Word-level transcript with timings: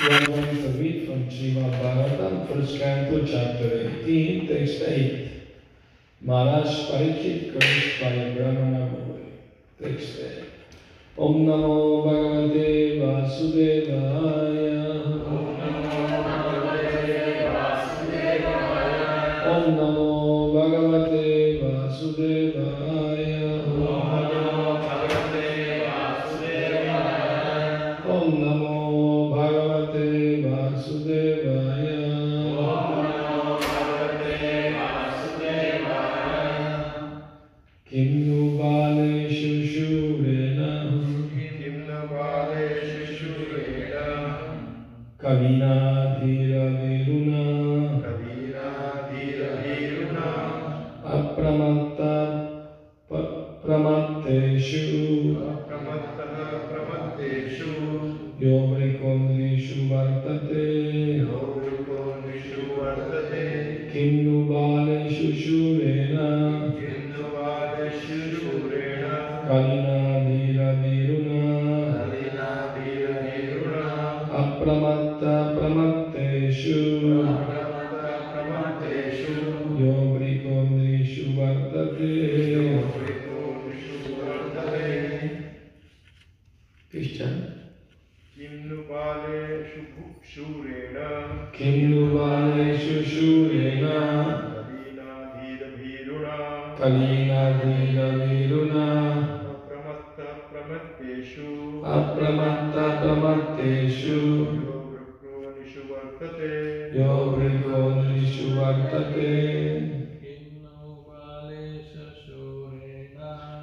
We 0.00 0.14
are 0.14 0.26
going 0.26 0.62
to 0.62 0.68
read 0.78 1.08
from 1.08 1.28
Srimad 1.28 1.72
Bhagavatam, 1.82 2.46
first 2.46 2.78
canto, 2.78 3.26
chapter 3.26 3.90
18, 4.04 4.46
text 4.46 4.82
8. 4.82 5.28
Maharaj 6.20 6.68
Parikshit 6.88 7.52
cursed 7.52 8.00
by 8.00 8.10
a 8.10 8.34
Brahmana 8.36 8.86
boy. 8.86 9.18
Text 9.82 10.20
8. 10.20 10.44
Om 11.18 11.46
Namo 11.46 12.04
Bhagavate 12.06 13.00
Vasudevaya. 13.00 14.57
Yobrikondrishu 58.40 59.88
vartate 59.90 60.58
kim 60.70 60.77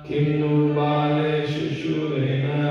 किं 0.07 0.23
किन्तु 0.23 0.47
बाले 0.75 1.45
शिशुरेण 1.45 2.64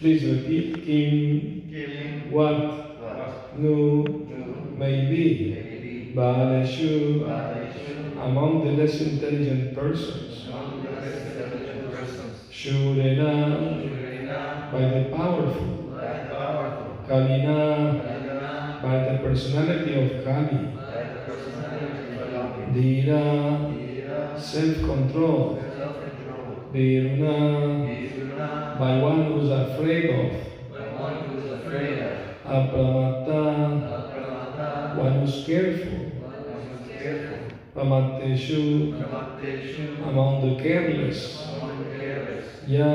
Please 0.00 0.24
repeat 0.24 0.80
Kim 0.86 2.32
what 2.32 2.56
nu 3.58 4.02
may 4.78 5.04
be 5.10 6.12
Baleshu 6.16 7.28
among 8.16 8.64
the 8.64 8.72
less 8.80 8.98
intelligent 9.02 9.74
persons. 9.74 10.48
Shurena. 12.50 13.28
By 14.72 14.80
the 14.80 15.04
powerful. 15.14 15.92
Kalina. 17.06 18.00
By 18.80 18.96
the 19.04 19.18
personality 19.22 19.92
of 20.00 20.24
Kali. 20.24 20.80
Dhira 22.72 24.40
self-control. 24.40 25.62
Viruna 26.72 28.19
by 28.80 28.96
one 28.96 29.24
who's 29.26 29.50
afraid 29.50 30.08
of. 30.08 30.32
Apramatta 30.72 30.80
one 30.98 31.16
who's 31.28 31.52
afraid 31.52 31.98
of. 31.98 32.12
Apramata. 32.46 33.42
Apramata. 33.92 34.96
One 34.96 35.12
who 35.12 35.24
is 35.24 35.44
careful. 35.44 36.00
Pamatteshu 37.76 38.96
among 40.08 40.32
the 40.48 40.62
careless. 40.62 41.20
Careless. 41.98 42.46
Ya. 42.66 42.88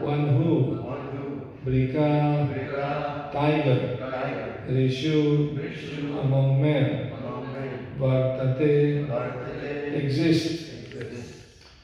One 0.00 0.28
who. 0.36 0.82
One 0.82 1.06
who. 1.14 1.70
Brika. 1.70 3.32
Tiger. 3.32 3.80
Rishu. 4.68 5.54
Among 6.24 6.60
men. 6.60 7.12
Vartate. 8.00 9.06
Exist. 9.94 10.70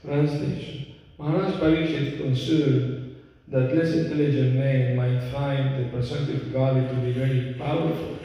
Translation 0.05 0.78
Maharaj 1.19 1.55
Parikshit 1.55 2.19
considered 2.19 3.17
that 3.49 3.75
less 3.75 3.93
intelligent 3.93 4.55
men 4.55 4.95
might 4.95 5.33
find 5.33 5.91
the 5.93 5.99
of 5.99 6.53
God 6.53 6.89
to 6.89 6.95
be 6.95 7.11
very 7.11 7.55
powerful, 7.55 8.19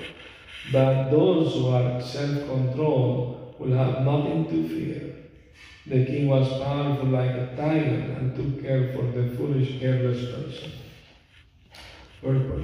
but 0.72 1.09
those 1.09 1.56
who 1.56 1.70
are 1.70 2.00
self-controlled 2.00 3.56
will 3.58 3.76
have 3.76 4.06
nothing 4.06 4.46
to 4.46 4.70
fear. 4.70 5.16
The 5.88 6.06
king 6.06 6.28
was 6.28 6.48
powerful 6.62 7.09
like 7.09 7.31
a 7.31 7.56
tiger 7.58 8.14
and 8.14 8.36
took 8.36 8.62
care 8.62 8.94
for 8.94 9.06
the 9.08 9.36
foolish, 9.36 9.80
careless 9.80 10.31
person. 10.31 10.72
Purport. 12.22 12.63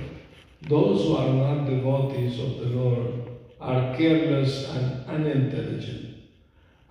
Those 0.61 1.05
who 1.05 1.15
are 1.15 1.33
not 1.33 1.65
devotees 1.67 2.39
of 2.39 2.59
the 2.59 2.77
Lord 2.77 3.29
are 3.59 3.97
careless 3.97 4.69
and 4.69 5.05
unintelligent. 5.07 6.17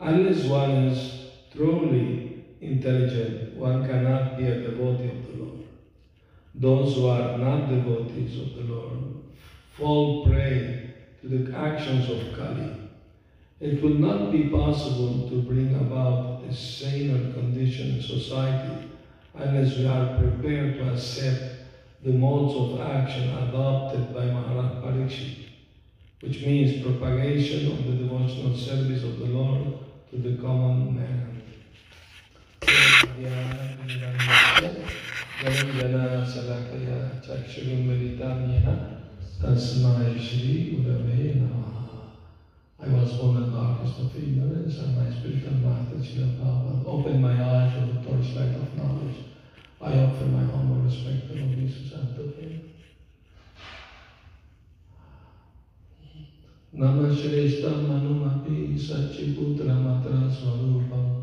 Unless 0.00 0.44
one 0.46 0.70
is 0.70 1.30
truly 1.54 2.27
intelligent, 2.60 3.56
one 3.56 3.86
cannot 3.86 4.38
be 4.38 4.46
a 4.46 4.60
devotee 4.60 5.08
of 5.08 5.26
the 5.26 5.44
Lord. 5.44 5.66
Those 6.54 6.96
who 6.96 7.06
are 7.06 7.38
not 7.38 7.68
devotees 7.68 8.40
of 8.40 8.56
the 8.56 8.72
Lord 8.72 8.98
fall 9.76 10.26
prey 10.26 10.94
to 11.20 11.28
the 11.28 11.56
actions 11.56 12.10
of 12.10 12.36
Kali. 12.36 12.90
It 13.60 13.82
will 13.82 13.94
not 13.94 14.30
be 14.32 14.48
possible 14.48 15.28
to 15.28 15.42
bring 15.42 15.74
about 15.74 16.44
a 16.44 16.54
saner 16.54 17.32
condition 17.32 17.96
in 17.96 18.02
society 18.02 18.90
unless 19.34 19.76
we 19.76 19.86
are 19.86 20.16
prepared 20.16 20.74
to 20.74 20.92
accept 20.92 21.58
the 22.02 22.12
modes 22.12 22.54
of 22.54 22.80
action 22.80 23.28
adopted 23.30 24.14
by 24.14 24.26
Maharaj 24.26 24.84
Parikshit, 24.84 25.48
which 26.20 26.42
means 26.42 26.84
propagation 26.84 27.72
of 27.72 27.84
the 27.86 28.04
devotional 28.04 28.56
service 28.56 29.02
of 29.02 29.18
the 29.18 29.26
Lord 29.26 29.78
to 30.10 30.16
the 30.18 30.40
common 30.40 30.94
man. 30.94 31.37
I 32.68 32.72
was 42.90 43.12
born 43.14 43.42
in 43.42 43.52
darkest 43.52 43.98
of 44.00 44.16
ignorance 44.16 44.78
and 44.78 44.96
my 44.96 45.10
spiritual 45.10 45.52
master 45.64 45.96
Srila 45.96 46.36
Prabhupada 46.36 46.86
opened 46.86 47.22
my 47.22 47.42
eyes 47.42 47.72
with 47.74 47.88
the 47.94 48.10
torchlight 48.10 48.54
of 48.56 48.76
knowledge. 48.76 49.16
I 49.80 49.92
offer 50.04 50.26
my 50.26 50.44
humble 50.44 50.82
respect 50.84 51.30
and 51.30 51.40
obeisance 51.50 51.92
unto 51.94 52.36
him. 52.36 52.52
Namashreshtam 56.76 57.86
Manumapi 57.88 58.78
Sachiputra 58.78 59.72
Matra 59.72 60.30
Swarupam 60.30 61.17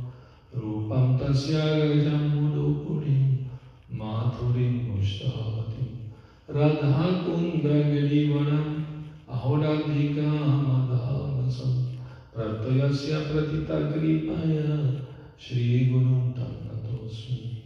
Rupam 0.56 1.20
Tasya 1.20 1.84
Jamudupurim 2.00 3.44
Mathurim 3.92 4.88
Mushtavatim 4.88 6.16
Radha 6.48 7.26
Kunda 7.28 7.76
Girivaram 7.92 8.86
Ahoradhika 9.30 10.24
Madhavasam 10.24 12.00
Pratyasya 12.34 13.28
Pratita 13.28 13.92
Kripaya 13.92 15.02
Shri 15.38 15.92
Guru 15.92 16.32
Tannatosmi 16.32 17.62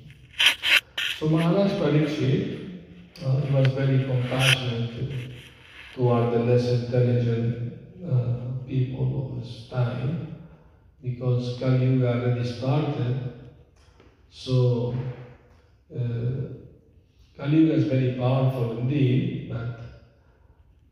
So 1.19 1.29
Maharaj 1.29 1.71
Parikshit, 1.73 2.81
uh, 3.23 3.39
he 3.41 3.53
was 3.53 3.67
very 3.67 4.03
compassionate 4.05 5.33
toward 5.93 6.33
the 6.33 6.39
less 6.39 6.65
intelligent 6.69 7.73
uh, 8.09 8.65
people 8.65 9.37
of 9.37 9.43
his 9.43 9.67
time 9.69 10.38
because 11.01 11.57
Kali 11.59 11.85
Yuga 11.85 12.09
already 12.09 12.43
started. 12.43 13.33
So 14.29 14.93
uh, 15.95 16.59
Kali 17.37 17.57
Yuga 17.57 17.73
is 17.73 17.83
very 17.85 18.17
powerful 18.17 18.77
indeed, 18.77 19.49
but 19.49 19.79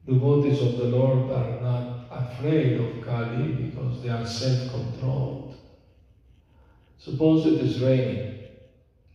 devotees 0.06 0.62
of 0.62 0.77
the 0.77 0.86
Lord 0.86 1.30
are 1.31 1.62
not 1.62 2.07
afraid 2.09 2.80
of 2.80 3.06
Kali 3.06 3.51
because 3.54 4.01
they 4.01 4.09
are 4.09 4.25
self-controlled. 4.25 5.56
Suppose 6.98 7.45
it 7.45 7.60
is 7.62 7.80
raining 7.80 8.45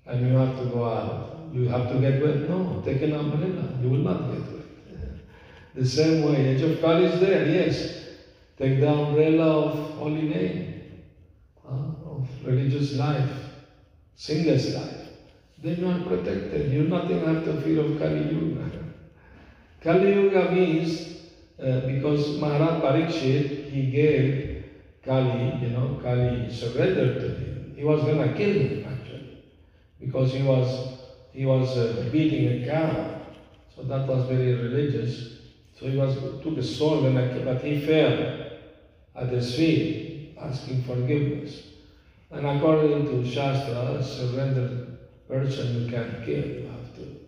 and 0.06 0.26
you 0.26 0.34
have 0.34 0.58
to 0.58 0.64
go 0.66 0.84
out. 0.84 1.48
You 1.52 1.68
have 1.68 1.88
to 1.90 2.00
get 2.00 2.22
wet? 2.22 2.48
No, 2.48 2.82
take 2.84 3.02
an 3.02 3.12
umbrella. 3.12 3.78
You 3.80 3.90
will 3.90 3.98
not 3.98 4.30
get 4.30 4.40
wet. 4.52 4.66
The 5.74 5.86
same 5.86 6.24
way, 6.24 6.48
age 6.48 6.62
of 6.62 6.80
Kali 6.80 7.04
is 7.04 7.20
there, 7.20 7.46
yes. 7.46 8.02
Take 8.58 8.80
the 8.80 8.90
umbrella 8.90 9.66
of 9.66 9.94
holy 9.96 10.28
name, 10.28 10.71
religious 12.44 12.96
life, 12.96 13.50
sinless 14.14 14.74
life. 14.74 15.08
You 15.62 15.88
are 15.88 16.00
protected. 16.00 16.72
You 16.72 16.84
nothing 16.84 17.24
have 17.24 17.44
to 17.44 17.60
fear 17.60 17.80
of 17.80 17.98
Kali 17.98 18.24
Yuga. 18.32 18.68
Kali 19.80 20.12
Yuga 20.12 20.50
means 20.50 21.20
uh, 21.62 21.86
because 21.86 22.38
Maharaj 22.38 22.82
Parikshit, 22.82 23.68
he 23.68 23.90
gave 23.90 24.64
Kali, 25.02 25.56
you 25.60 25.70
know, 25.70 25.98
Kali 26.02 26.50
surrendered 26.52 27.20
to 27.20 27.28
him. 27.28 27.72
He 27.76 27.84
was 27.84 28.02
gonna 28.02 28.34
kill 28.34 28.50
him 28.52 28.86
actually, 28.86 29.44
because 30.00 30.32
he 30.32 30.42
was 30.42 30.98
he 31.32 31.44
was 31.44 31.76
uh, 31.76 32.08
beating 32.10 32.62
a 32.62 32.66
cow. 32.66 33.20
So 33.74 33.82
that 33.84 34.06
was 34.08 34.24
very 34.24 34.52
religious. 34.54 35.38
So 35.78 35.86
he 35.86 35.96
was 35.96 36.14
took 36.42 36.58
a 36.58 36.62
sword 36.62 37.04
and 37.04 37.44
but 37.44 37.60
he 37.62 37.84
fell 37.84 38.50
at 39.14 39.28
his 39.28 39.54
feet, 39.54 40.36
asking 40.40 40.82
forgiveness. 40.82 41.71
And 42.32 42.46
according 42.46 43.04
to 43.08 43.30
Shastra, 43.30 43.98
a 43.98 44.02
surrendered 44.02 44.98
person 45.28 45.88
can't 45.90 46.24
kill, 46.24 46.46
you 46.46 46.66
have 46.66 46.94
to 46.96 47.20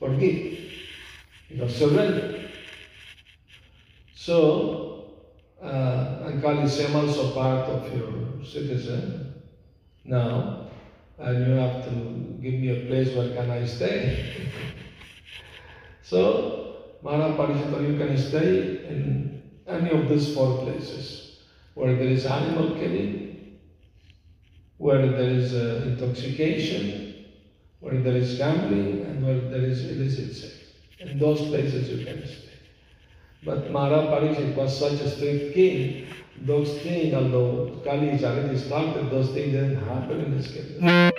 forgive. 0.00 0.58
You 1.48 1.56
Because 1.56 1.76
surrender. 1.76 2.50
So, 4.14 5.04
uh, 5.62 6.22
and 6.24 6.42
Kali 6.42 6.64
is 6.64 6.94
also 6.94 7.32
part 7.34 7.68
of 7.68 7.94
your 7.96 8.44
citizen 8.44 9.42
now, 10.04 10.66
and 11.18 11.46
you 11.46 11.52
have 11.52 11.84
to 11.84 11.90
give 12.42 12.54
me 12.54 12.68
a 12.70 12.86
place 12.86 13.14
where 13.14 13.32
can 13.32 13.48
I 13.48 13.64
stay. 13.64 14.26
so 16.02 16.58
Mara 17.02 17.32
Parishita, 17.34 17.80
you 17.88 17.96
can 17.96 18.18
stay 18.18 18.84
in 18.86 19.42
any 19.68 19.90
of 19.90 20.08
these 20.08 20.34
four 20.34 20.58
places 20.58 21.38
where 21.74 21.94
there 21.94 22.08
is 22.08 22.26
animal 22.26 22.74
killing, 22.74 23.27
where 24.78 25.06
there 25.06 25.30
is 25.30 25.54
uh, 25.54 25.82
intoxication, 25.86 27.26
where 27.80 28.00
there 28.00 28.16
is 28.16 28.38
gambling, 28.38 29.04
and 29.06 29.24
where 29.24 29.40
there 29.40 29.62
is 29.62 29.90
illicit 29.90 30.34
sex. 30.34 30.54
In 31.00 31.18
those 31.18 31.40
places 31.48 31.88
you 31.90 32.04
can 32.04 32.26
stay. 32.26 32.48
But 33.42 33.70
Mara 33.70 34.02
Parishit 34.08 34.54
was 34.56 34.78
such 34.78 35.00
a 35.00 35.10
strict 35.10 35.54
king, 35.54 36.06
those 36.40 36.80
things, 36.82 37.14
although 37.14 37.80
Kali 37.84 38.10
is 38.10 38.24
already 38.24 38.56
started, 38.58 39.10
those 39.10 39.30
things 39.30 39.52
didn't 39.52 39.76
happen 39.84 40.20
in 40.20 40.32
his 40.32 40.48
kingdom. 40.48 41.12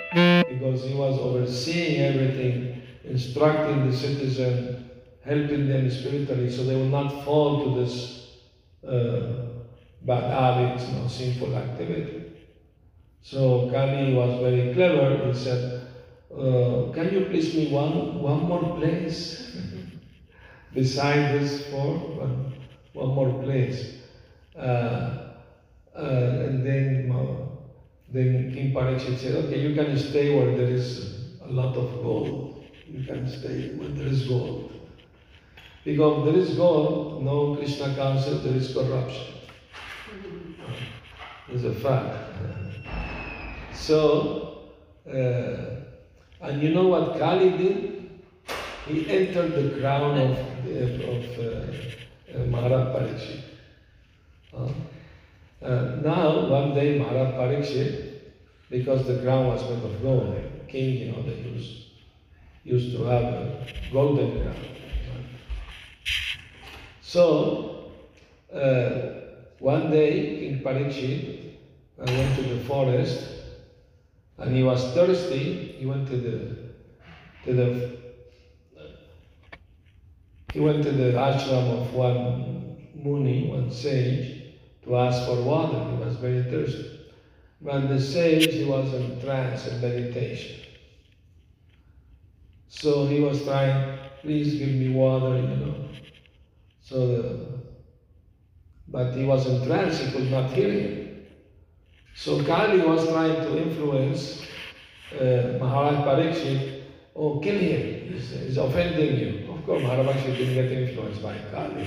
Because 0.48 0.84
he 0.84 0.94
was 0.94 1.18
overseeing 1.18 2.00
everything, 2.00 2.82
instructing 3.04 3.90
the 3.90 3.96
citizen, 3.96 4.90
helping 5.24 5.68
them 5.68 5.90
spiritually 5.90 6.50
so 6.50 6.64
they 6.64 6.76
will 6.76 6.86
not 6.86 7.24
fall 7.24 7.64
to 7.64 7.80
this 7.80 8.38
uh, 8.86 9.46
bad 10.02 10.24
habits, 10.30 10.88
you 10.88 10.96
know, 10.98 11.08
sinful 11.08 11.56
activity. 11.56 12.19
So 13.22 13.70
Kali 13.70 14.14
was 14.14 14.40
very 14.40 14.72
clever. 14.72 15.26
He 15.26 15.34
said, 15.34 15.82
uh, 16.32 16.90
"Can 16.92 17.12
you 17.12 17.26
please 17.26 17.54
me 17.54 17.70
one 17.70 18.22
one 18.22 18.44
more 18.44 18.76
place 18.76 19.56
beside 20.74 21.38
this? 21.38 21.70
One, 21.72 22.54
one 22.94 23.14
more 23.14 23.42
place." 23.42 23.98
Uh, 24.56 25.36
uh, 25.94 26.46
and 26.46 26.66
then 26.66 27.12
uh, 27.12 27.46
then 28.08 28.52
King 28.54 28.72
Parikshit 28.72 29.18
said, 29.18 29.34
"Okay, 29.44 29.60
you 29.60 29.74
can 29.74 29.96
stay 29.98 30.34
where 30.34 30.56
there 30.56 30.70
is 30.70 31.36
a 31.42 31.50
lot 31.50 31.76
of 31.76 32.02
gold. 32.02 32.64
You 32.86 33.04
can 33.04 33.28
stay 33.28 33.76
where 33.76 33.88
there 33.88 34.08
is 34.08 34.26
gold." 34.28 34.72
Because 35.84 36.24
there 36.26 36.36
is 36.36 36.56
God, 36.56 37.22
no 37.22 37.56
Krishna 37.56 37.94
council, 37.94 38.38
there 38.40 38.54
is 38.54 38.72
corruption. 38.74 39.34
It's 41.52 41.64
a 41.64 41.74
fact. 41.74 42.59
So, 43.74 44.70
uh, 45.06 45.80
and 46.40 46.62
you 46.62 46.70
know 46.70 46.88
what 46.88 47.18
Kali 47.18 47.50
did? 47.50 48.10
He 48.86 49.08
entered 49.08 49.52
the 49.52 49.80
crown 49.80 50.18
of, 50.18 50.30
of 50.30 51.38
uh, 51.38 52.38
uh, 52.38 52.46
Maharaj 52.46 52.96
Parikshit. 52.96 53.42
Uh, 54.52 55.64
uh, 55.64 56.00
now, 56.02 56.48
one 56.48 56.74
day 56.74 56.98
Maharaj 56.98 57.34
because 58.70 59.06
the 59.06 59.20
crown 59.22 59.46
was 59.46 59.62
made 59.62 59.84
of 59.84 60.02
gold, 60.02 60.36
king, 60.68 60.98
you 60.98 61.12
know, 61.12 61.22
they 61.22 61.34
used, 61.34 61.86
used 62.64 62.96
to 62.96 63.04
have 63.04 63.22
a 63.24 63.66
golden 63.92 64.42
crown. 64.42 64.54
So, 67.02 67.90
uh, 68.54 69.20
one 69.58 69.90
day 69.90 70.38
King 70.38 70.60
Parikshit 70.62 71.54
uh, 72.00 72.04
went 72.06 72.36
to 72.36 72.42
the 72.42 72.64
forest 72.64 73.39
and 74.40 74.56
he 74.56 74.62
was 74.62 74.82
thirsty. 74.94 75.76
He 75.78 75.86
went 75.86 76.08
to 76.08 76.16
the 76.16 76.56
to 77.44 77.54
the 77.54 78.00
he 80.52 80.60
went 80.60 80.82
to 80.82 80.90
the 80.90 81.12
ashram 81.12 81.80
of 81.80 81.94
one 81.94 82.76
Muni, 82.94 83.48
one 83.48 83.70
sage, 83.70 84.42
to 84.84 84.96
ask 84.96 85.24
for 85.26 85.40
water. 85.42 85.78
He 85.90 86.04
was 86.04 86.16
very 86.16 86.42
thirsty. 86.42 87.00
But 87.62 87.88
the 87.88 88.00
sage, 88.00 88.52
he 88.52 88.64
was 88.64 88.92
in 88.94 89.20
trance 89.20 89.66
and 89.66 89.80
meditation. 89.80 90.60
So 92.68 93.06
he 93.06 93.20
was 93.20 93.44
trying, 93.44 93.98
please 94.22 94.54
give 94.58 94.70
me 94.70 94.90
water, 94.90 95.36
you 95.36 95.56
know. 95.56 95.74
So, 96.82 97.06
the, 97.06 97.46
but 98.88 99.14
he 99.14 99.24
was 99.24 99.46
in 99.46 99.66
trance, 99.66 99.98
he 99.98 100.10
could 100.10 100.30
not 100.30 100.50
hear 100.50 100.72
him. 100.72 101.09
So 102.14 102.44
Kali 102.44 102.80
was 102.80 103.08
trying 103.08 103.34
to 103.34 103.62
influence 103.62 104.42
uh, 105.18 105.58
Maharaj 105.58 105.96
Parikshit, 106.04 106.82
oh, 107.16 107.40
kill 107.40 107.58
him, 107.58 108.12
he's, 108.12 108.30
he's 108.30 108.56
offending 108.56 109.18
you. 109.18 109.52
Of 109.52 109.64
course, 109.64 109.82
Maharaj 109.82 110.22
didn't 110.24 110.54
get 110.54 110.72
influenced 110.72 111.22
by 111.22 111.36
Kali. 111.52 111.84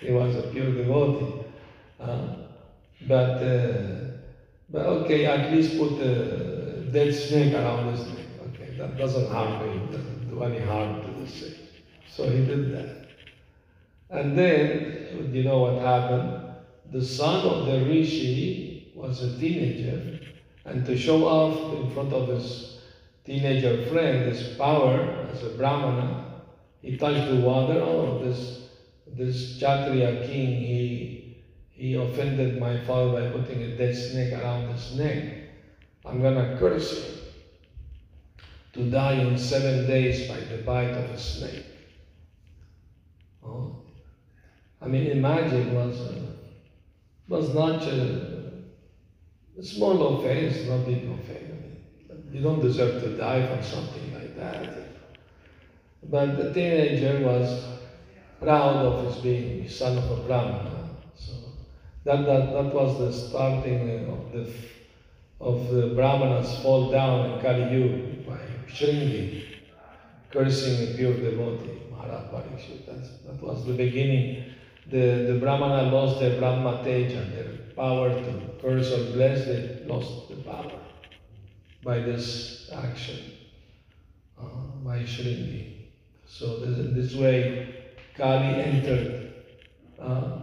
he 0.00 0.10
was 0.12 0.36
a 0.36 0.42
pure 0.42 0.72
devotee. 0.72 1.44
Uh, 2.00 2.28
but, 3.06 3.42
uh, 3.42 3.76
but 4.70 4.86
okay, 4.86 5.26
at 5.26 5.52
least 5.52 5.78
put 5.78 6.00
a 6.00 6.82
dead 6.92 7.14
snake 7.14 7.54
around 7.54 7.90
his 7.92 8.06
neck. 8.08 8.26
Okay, 8.48 8.76
that 8.78 8.96
doesn't 8.96 9.30
harm 9.30 9.68
him, 9.68 9.86
doesn't 9.86 10.30
do 10.30 10.42
any 10.42 10.60
harm 10.60 11.02
to 11.02 11.20
the 11.20 11.26
snake. 11.28 11.58
So 12.08 12.28
he 12.28 12.44
did 12.44 12.72
that. 12.74 13.06
And 14.10 14.38
then, 14.38 15.30
you 15.32 15.44
know 15.44 15.58
what 15.58 15.82
happened? 15.82 16.54
The 16.92 17.04
son 17.04 17.44
of 17.46 17.66
the 17.66 17.84
rishi 17.84 18.75
was 18.96 19.22
a 19.22 19.38
teenager, 19.38 20.18
and 20.64 20.84
to 20.86 20.96
show 20.96 21.26
off 21.26 21.74
in 21.74 21.90
front 21.90 22.12
of 22.12 22.28
his 22.28 22.80
teenager 23.24 23.86
friend, 23.86 24.24
his 24.24 24.56
power 24.56 25.28
as 25.30 25.42
a 25.42 25.50
Brahmana, 25.50 26.42
he 26.80 26.96
touched 26.96 27.28
the 27.30 27.40
water. 27.40 27.78
Oh, 27.80 28.24
this 28.24 28.68
this 29.06 29.56
Kshatriya 29.56 30.26
king, 30.26 30.48
he 30.48 31.36
he 31.70 31.94
offended 31.94 32.58
my 32.58 32.80
father 32.84 33.12
by 33.12 33.38
putting 33.38 33.62
a 33.62 33.76
dead 33.76 33.94
snake 33.94 34.32
around 34.32 34.72
his 34.72 34.96
neck. 34.96 35.50
I'm 36.04 36.22
gonna 36.22 36.56
curse 36.58 36.96
him 36.96 37.16
to 38.72 38.90
die 38.90 39.20
in 39.20 39.36
seven 39.36 39.86
days 39.86 40.28
by 40.28 40.40
the 40.40 40.62
bite 40.62 40.96
of 40.96 41.10
a 41.10 41.18
snake. 41.18 41.64
Oh. 43.44 43.76
I 44.80 44.86
mean, 44.86 45.06
imagine 45.06 45.74
was 45.74 46.00
uh, 46.00 46.32
was 47.28 47.54
not 47.54 47.82
a, 47.82 48.35
a 49.58 49.62
small 49.62 50.18
offense, 50.18 50.66
not 50.68 50.86
big 50.86 51.08
offense. 51.10 51.46
You 52.30 52.42
don't 52.42 52.60
deserve 52.60 53.02
to 53.02 53.16
die 53.16 53.46
for 53.46 53.62
something 53.62 54.12
like 54.12 54.36
that. 54.36 54.76
But 56.02 56.36
the 56.36 56.52
teenager 56.52 57.24
was 57.24 57.64
proud 58.40 58.84
of 58.84 59.06
his 59.06 59.22
being 59.22 59.68
son 59.68 59.96
of 59.96 60.10
a 60.10 60.22
Brahmana. 60.22 60.90
So 61.14 61.32
that, 62.04 62.26
that, 62.26 62.52
that 62.52 62.74
was 62.74 62.98
the 62.98 63.12
starting 63.12 64.08
of 64.10 64.32
the 64.32 64.52
of 65.40 65.68
the 65.68 65.88
Brahmanas 65.88 66.60
fall 66.62 66.90
down 66.90 67.30
in 67.30 67.40
Kali 67.40 67.70
Yuga 67.74 68.30
by 68.30 68.38
Shringi, 68.68 69.44
cursing 70.30 70.88
a 70.88 70.96
pure 70.96 71.12
devotee, 71.14 71.82
Maharaj 71.90 72.30
Parikshit. 72.30 72.86
that 72.86 73.42
was 73.42 73.66
the 73.66 73.74
beginning. 73.74 74.44
The, 74.86 75.32
the 75.32 75.38
Brahmana 75.38 75.90
lost 75.90 76.20
their 76.20 76.38
Brahma 76.38 76.82
Teja, 76.84 77.20
their 77.34 77.52
power 77.76 78.08
to 78.08 78.50
curse 78.60 78.90
or 78.90 79.12
bless, 79.12 79.44
they 79.44 79.84
lost 79.86 80.28
the 80.28 80.36
power 80.36 80.80
by 81.84 82.00
this 82.00 82.70
action, 82.72 83.18
uh, 84.40 84.44
by 84.82 85.00
Shringi. 85.00 85.74
So 86.26 86.58
this, 86.58 86.94
this 86.94 87.14
way, 87.14 87.92
Kali 88.16 88.60
entered 88.60 89.34
uh, 90.00 90.38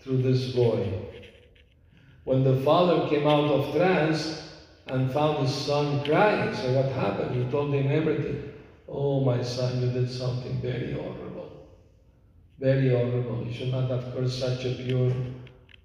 through 0.00 0.22
this 0.22 0.52
boy. 0.52 1.04
When 2.24 2.44
the 2.44 2.60
father 2.60 3.08
came 3.08 3.26
out 3.26 3.50
of 3.50 3.74
trance 3.74 4.42
and 4.86 5.12
found 5.12 5.46
his 5.46 5.54
son 5.54 6.04
crying, 6.04 6.54
so 6.54 6.72
what 6.72 6.92
happened? 6.92 7.34
He 7.34 7.50
told 7.50 7.74
him 7.74 7.90
everything. 7.90 8.52
Oh, 8.88 9.20
my 9.20 9.42
son, 9.42 9.82
you 9.82 9.90
did 9.90 10.10
something 10.10 10.60
very 10.62 10.92
horrible. 10.92 11.68
Very 12.58 12.90
horrible. 12.90 13.46
You 13.46 13.52
should 13.52 13.72
not 13.72 13.90
have 13.90 14.14
cursed 14.14 14.40
such 14.40 14.64
a 14.64 14.74
pure 14.74 15.12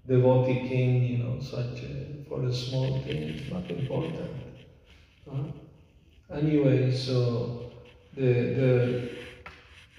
devotee 0.08 0.68
king, 0.68 1.04
you 1.04 1.18
know, 1.24 1.40
such 1.40 1.84
a, 1.84 2.26
for 2.28 2.44
a 2.44 2.54
small 2.54 3.02
thing, 3.02 3.24
it's 3.24 3.52
not 3.52 3.70
important. 3.70 4.30
Huh? 5.30 5.44
Anyway, 6.32 6.92
so 6.92 7.72
the, 8.16 8.24
the 8.24 9.10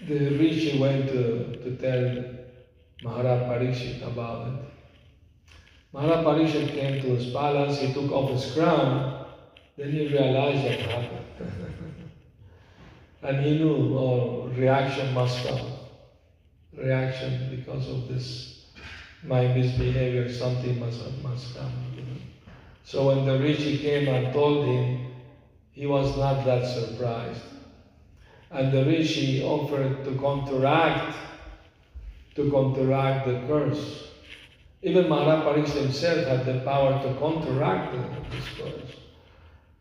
the 0.07 0.37
rishi 0.39 0.79
went 0.79 1.09
to, 1.09 1.57
to 1.63 1.77
tell 1.77 2.25
Maharaj 3.03 3.43
Parikshit 3.43 4.07
about 4.07 4.49
it. 4.49 5.55
Maharaj 5.93 6.25
Parikshit 6.25 6.75
came 6.75 7.01
to 7.03 7.17
his 7.17 7.33
palace, 7.33 7.81
he 7.81 7.93
took 7.93 8.11
off 8.11 8.31
his 8.31 8.53
crown, 8.53 9.27
then 9.77 9.93
he 9.93 10.09
realized 10.09 10.65
what 10.65 10.91
happened. 10.91 11.27
and 13.23 13.45
he 13.45 13.59
knew, 13.59 13.97
oh, 13.97 14.51
reaction 14.55 15.15
must 15.15 15.47
come. 15.47 15.73
Reaction 16.77 17.57
because 17.57 17.89
of 17.89 18.09
this, 18.09 18.54
my 19.25 19.49
misbehavior, 19.49 20.33
something 20.33 20.79
must, 20.79 21.01
must 21.23 21.57
come. 21.57 21.73
You 21.97 22.03
know? 22.03 22.21
So 22.85 23.09
when 23.09 23.25
the 23.25 23.39
rishi 23.39 23.79
came 23.79 24.09
and 24.09 24.33
told 24.33 24.67
him, 24.67 25.13
he 25.73 25.87
was 25.87 26.17
not 26.17 26.45
that 26.45 26.67
surprised 26.67 27.41
and 28.55 28.73
the 28.73 28.85
rishi 28.85 29.43
offered 29.43 30.05
to 30.05 30.17
counteract 30.19 31.17
to 32.37 32.51
counteract 32.51 33.27
the 33.27 33.41
curse. 33.47 34.09
Even 34.83 35.09
Maharaj 35.09 35.71
himself 35.71 36.27
had 36.27 36.47
the 36.47 36.61
power 36.65 37.03
to 37.03 37.15
counteract 37.19 37.95
this 38.31 38.45
curse, 38.57 38.97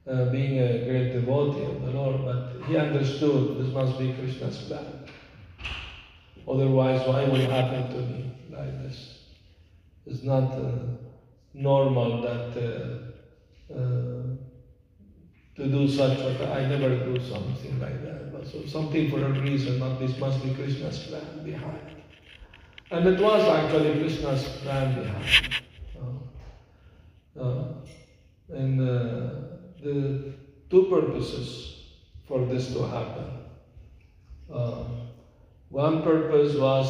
uh, 0.08 0.26
being 0.32 0.60
a 0.60 0.86
great 0.86 1.14
devotee 1.14 1.66
of 1.66 1.82
the 1.82 1.92
Lord, 1.92 2.24
but 2.24 2.68
he 2.68 2.78
understood 2.78 3.60
this 3.60 3.74
must 3.74 3.98
be 4.00 4.14
Krishna's 4.14 4.58
plan. 4.64 5.06
Otherwise, 6.48 7.08
why 7.08 7.26
would 7.26 7.42
it 7.42 7.50
happen 7.50 7.90
to 7.90 8.02
me 8.02 8.32
like 8.52 8.72
this? 8.84 9.12
It's 10.06 10.24
not 10.24 10.52
uh, 10.54 10.72
normal 11.54 12.22
that 12.22 12.58
uh, 12.58 13.74
uh 13.74 14.24
to 15.56 15.68
do 15.68 15.88
such, 15.88 16.18
but 16.18 16.50
I 16.50 16.66
never 16.66 16.90
do 16.98 17.20
something 17.22 17.80
like 17.80 18.04
that. 18.04 18.34
But 18.34 18.48
so 18.48 18.66
something 18.66 19.12
for 19.12 19.24
a 19.24 19.30
reason, 19.42 19.80
not 19.80 20.00
this 20.00 20.18
must 20.18 20.44
be 20.44 20.54
Krishna's 20.56 21.00
plan 21.04 21.44
behind. 21.44 22.02
And 22.90 23.08
it 23.08 23.20
was 23.22 23.44
actually 23.48 24.00
Krishna's 24.00 24.44
plan 24.64 24.96
behind. 25.00 25.64
Uh, 27.40 27.40
uh, 27.40 27.64
and 28.50 28.82
uh, 28.82 29.34
the 29.84 30.34
two 30.72 30.84
purposes 30.90 31.92
for 32.28 32.46
this 32.48 32.74
to 32.74 32.88
happen. 32.88 33.44
One 35.74 36.04
purpose 36.04 36.56
was 36.56 36.88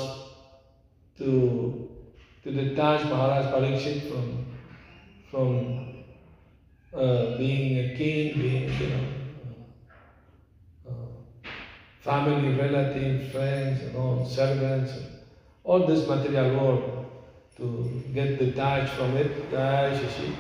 to 1.18 1.83
to 2.44 2.52
detach 2.52 3.04
Maharaj 3.06 3.46
Parikshit 3.54 4.10
from 4.10 4.46
from 5.32 5.94
uh, 6.94 7.38
being 7.38 7.80
a 7.80 7.98
king, 7.98 8.40
being, 8.40 8.72
you 8.80 8.88
know, 8.90 9.06
uh, 10.88 10.92
uh, 10.92 11.50
family, 12.02 12.56
relatives, 12.56 13.32
friends, 13.32 13.82
and 13.82 13.96
all, 13.96 14.26
servants, 14.26 14.94
all 15.64 15.88
this 15.88 16.08
material 16.08 16.56
world 16.60 17.06
to 17.58 18.04
get 18.14 18.38
detached 18.38 18.94
from 18.94 19.18
it. 19.18 19.50
Jai 19.50 20.00
Shashi. 20.00 20.36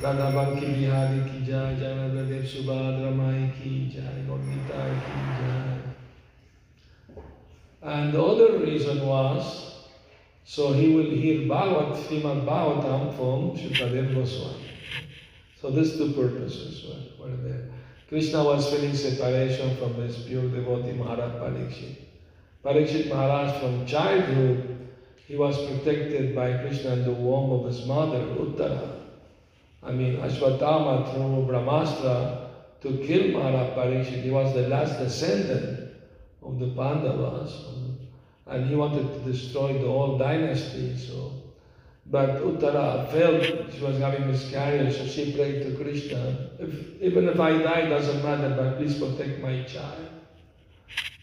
Radha 0.00 0.30
Banki 0.30 0.66
Bihari 0.66 1.28
ki 1.28 1.46
jai, 1.50 1.74
Janadev 1.74 2.46
Subhadra 2.46 3.16
Mai 3.16 3.50
ki 3.58 3.90
jai, 3.92 4.24
Gordita 4.28 5.00
ki 5.06 5.16
jai. 5.40 5.78
And 7.82 8.12
the 8.12 8.22
other 8.22 8.58
reason 8.58 9.06
was, 9.06 9.65
so 10.48 10.72
he 10.72 10.94
will 10.94 11.10
hear 11.10 11.48
Bhagavat, 11.48 11.98
Srimad 12.04 12.46
Bhagavatam 12.46 13.16
from 13.16 13.58
Shukadev 13.58 14.14
Goswami. 14.14 14.70
So 15.60 15.70
these 15.70 15.96
two 15.96 16.12
purposes 16.12 16.86
were, 16.86 17.26
were 17.26 17.36
there. 17.38 17.68
Krishna 18.08 18.44
was 18.44 18.70
feeling 18.70 18.94
separation 18.94 19.76
from 19.76 19.94
his 19.94 20.18
pure 20.18 20.48
devotee 20.48 20.92
Maharaj 20.92 21.32
Parikshit. 21.32 21.96
Parikshit 22.64 23.08
Maharaj 23.08 23.60
from 23.60 23.86
childhood, 23.86 24.88
he 25.26 25.34
was 25.34 25.58
protected 25.66 26.36
by 26.36 26.58
Krishna 26.58 26.92
in 26.92 27.02
the 27.02 27.10
womb 27.10 27.50
of 27.50 27.66
his 27.66 27.84
mother, 27.84 28.20
Uttara. 28.38 29.00
I 29.82 29.90
mean, 29.90 30.18
Ashwatthama 30.18 31.12
threw 31.12 31.44
Brahmastra 31.44 32.50
to 32.82 33.04
kill 33.04 33.32
Maharaj 33.32 33.70
Parikshit. 33.70 34.22
He 34.22 34.30
was 34.30 34.54
the 34.54 34.68
last 34.68 35.00
descendant 35.00 35.90
of 36.40 36.60
the 36.60 36.68
Pandavas. 36.68 37.64
And 38.46 38.66
he 38.66 38.76
wanted 38.76 39.12
to 39.12 39.30
destroy 39.32 39.72
the 39.74 39.88
whole 39.88 40.18
dynasty. 40.18 40.96
So 40.96 41.46
but 42.08 42.40
Uttara 42.40 43.10
felt 43.10 43.72
she 43.72 43.82
was 43.82 43.98
having 43.98 44.28
miscarriage, 44.28 44.96
so 44.96 45.06
she 45.06 45.32
prayed 45.32 45.62
to 45.62 45.82
Krishna, 45.82 46.50
if, 46.58 47.02
even 47.02 47.28
if 47.28 47.40
I 47.40 47.58
die, 47.58 47.88
doesn't 47.88 48.22
matter, 48.22 48.54
but 48.56 48.78
please 48.78 48.96
protect 48.96 49.40
my 49.40 49.64
child. 49.64 50.08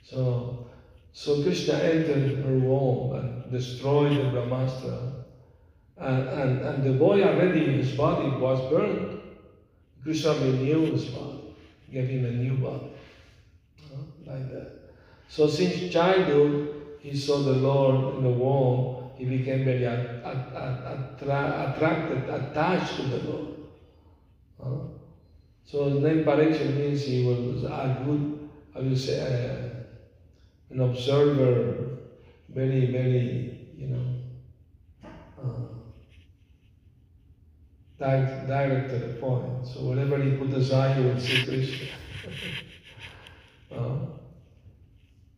So, 0.03 0.67
so 1.13 1.41
Krishna 1.41 1.75
entered 1.75 2.43
her 2.43 2.59
womb 2.59 3.15
and 3.15 3.51
destroyed 3.51 4.17
the 4.17 4.23
Brahmastra. 4.23 5.23
And, 5.97 6.27
and, 6.27 6.61
and 6.61 6.83
the 6.83 6.91
boy 6.91 7.23
already, 7.23 7.77
his 7.77 7.93
body 7.93 8.29
was 8.37 8.59
burned. 8.69 9.21
Krishna 10.03 10.33
renewed 10.33 10.89
his 10.89 11.05
body, 11.05 11.55
gave 11.89 12.09
him 12.09 12.25
a 12.25 12.31
new 12.31 12.57
body. 12.57 12.91
Like 14.25 14.51
that. 14.51 14.71
So 15.29 15.47
since 15.47 15.93
childhood, 15.93 16.72
he 17.13 17.19
saw 17.19 17.37
the 17.43 17.51
Lord 17.51 18.15
in 18.15 18.23
the 18.23 18.29
womb 18.31 19.11
he 19.15 19.25
became 19.25 19.63
very 19.63 19.85
attra 19.85 21.75
attracted, 21.75 22.27
attached 22.27 22.95
to 22.95 23.03
the 23.03 23.17
Lord. 23.29 23.47
Uh, 24.59 24.87
so 25.63 25.89
his 25.89 25.99
name 26.01 26.23
Parikshit 26.23 26.75
means 26.75 27.03
he 27.03 27.23
was 27.23 27.65
a 27.65 28.01
good, 28.03 28.49
do 28.75 28.89
you 28.89 28.95
say, 28.95 29.19
uh, 29.21 30.71
an 30.71 30.79
observer, 30.79 31.99
very, 32.49 32.87
very, 32.87 33.67
you 33.77 33.87
know, 33.89 35.09
uh, 35.39 35.67
direct, 37.99 38.47
direct 38.47 38.89
to 38.89 38.97
the 38.97 39.13
point. 39.19 39.67
So 39.67 39.81
whenever 39.81 40.17
he 40.17 40.31
put 40.31 40.47
his 40.47 40.73
eye, 40.73 40.93
he 40.95 41.03
would 41.03 41.21
see 41.21 41.45
Krishna. 41.45 41.87
uh, 43.71 43.97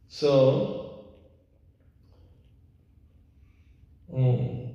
so 0.07 0.84
Mm. 4.13 4.65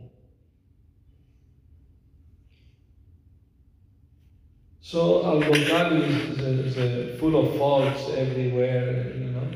So 4.81 5.25
Al-Ghazali 5.25 6.03
is, 6.39 6.77
is, 6.77 7.21
full 7.21 7.37
of 7.37 7.57
faults 7.57 8.09
everywhere, 8.17 9.15
you 9.15 9.31
know. 9.31 9.49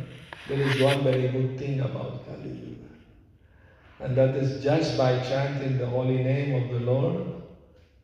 There 0.48 0.60
is 0.60 0.80
one 0.80 1.02
very 1.02 1.28
good 1.28 1.58
thing 1.58 1.80
about 1.80 2.24
Kali. 2.26 2.78
And 3.98 4.16
that 4.16 4.36
is 4.36 4.62
just 4.62 4.96
by 4.98 5.18
chanting 5.20 5.78
the 5.78 5.86
holy 5.86 6.22
name 6.22 6.62
of 6.62 6.70
the 6.70 6.86
Lord 6.86 7.42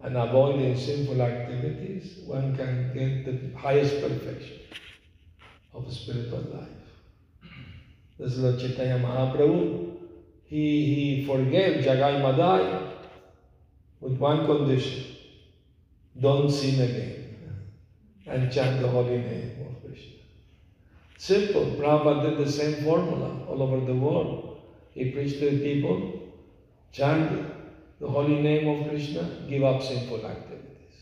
and 0.03 0.17
avoiding 0.17 0.77
sinful 0.77 1.21
activities, 1.21 2.19
one 2.27 2.57
can 2.57 2.93
get 2.95 3.27
the 3.27 3.57
highest 3.59 4.01
perfection 4.01 4.59
of 5.75 5.93
spiritual 5.93 6.41
life. 6.53 6.69
This 8.19 8.33
is 8.33 8.39
Lord 8.39 8.59
Chaitanya 8.59 8.99
Mahaprabhu. 8.99 9.90
He, 10.51 10.95
he 10.95 11.25
forgave 11.25 11.85
Jagai 11.85 12.21
Madai 12.23 12.97
with 14.01 14.19
one 14.19 14.47
condition. 14.47 15.05
Don't 16.21 16.51
sin 16.51 16.81
again 16.81 17.21
and 18.27 18.51
chant 18.51 18.81
the 18.83 18.89
holy 18.89 19.19
name 19.19 19.65
of 19.69 19.81
Krishna. 19.81 20.17
Simple. 21.17 21.77
Prabhupada 21.79 22.31
did 22.31 22.39
the 22.45 22.51
same 22.51 22.83
formula 22.83 23.47
all 23.49 23.63
over 23.63 23.87
the 23.87 23.95
world. 23.95 24.61
He 24.91 25.13
preached 25.13 25.39
to 25.39 25.51
the 25.51 25.59
people, 25.59 26.33
chant 26.91 27.47
the 28.01 28.09
holy 28.09 28.43
name 28.43 28.67
of 28.69 28.89
Krishna, 28.89 29.47
give 29.49 29.63
up 29.63 29.81
sinful 29.81 30.27
activities. 30.27 30.97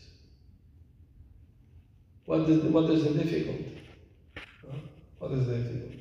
What 2.25 2.41
is, 2.41 2.61
the, 2.61 2.69
what 2.69 2.87
is 2.91 3.03
the 3.03 3.15
difficulty? 3.15 3.81
What 5.17 5.31
is 5.31 5.47
the 5.47 5.57
difficulty? 5.57 5.98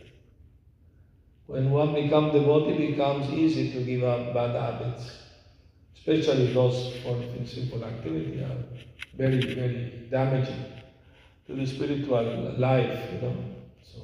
When 1.49 1.71
one 1.71 1.95
becomes 1.95 2.35
devotee, 2.35 2.73
it 2.73 2.91
becomes 2.91 3.33
easy 3.33 3.73
to 3.73 3.83
give 3.83 4.05
up 4.05 4.35
bad 4.35 4.51
habits, 4.51 5.11
especially 5.97 6.53
those 6.53 6.95
for 7.03 7.19
simple 7.47 7.83
activity 7.87 8.43
are 8.43 8.65
very, 9.17 9.41
very 9.55 10.09
damaging 10.11 10.63
to 11.47 11.55
the 11.55 11.67
spiritual 11.67 12.55
life, 12.59 13.01
you 13.15 13.23
know. 13.23 13.37
So 13.83 14.03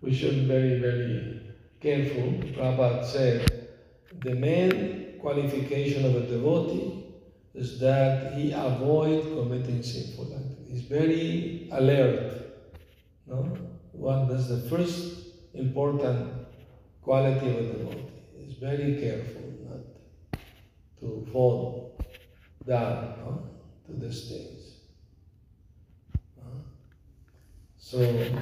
we 0.00 0.12
should 0.12 0.40
be 0.40 0.46
very, 0.46 0.80
very 0.80 1.40
careful. 1.80 2.32
Prabhupada 2.52 3.04
said 3.04 3.68
the 4.24 4.34
main 4.34 5.20
qualification 5.20 6.04
of 6.04 6.16
a 6.16 6.26
devotee 6.26 7.04
is 7.54 7.78
that 7.78 8.34
he 8.34 8.50
avoid 8.50 9.22
committing 9.22 9.84
sinful 9.84 10.34
acts. 10.34 10.68
He's 10.68 10.82
very 10.82 11.68
alert. 11.70 12.58
No? 13.28 13.56
One 13.92 14.26
that's 14.26 14.48
the 14.48 14.68
first 14.68 15.29
important 15.54 16.32
quality 17.02 17.50
of 17.50 17.56
a 17.56 17.62
devotee. 17.62 18.06
He's 18.36 18.54
very 18.58 19.00
careful 19.00 19.52
not 19.68 20.40
to 21.00 21.26
fall 21.32 21.98
down 22.66 23.48
to 23.86 23.92
these 23.92 24.28
things. 24.28 24.60
So, 27.90 27.98
hmm. 27.98 28.38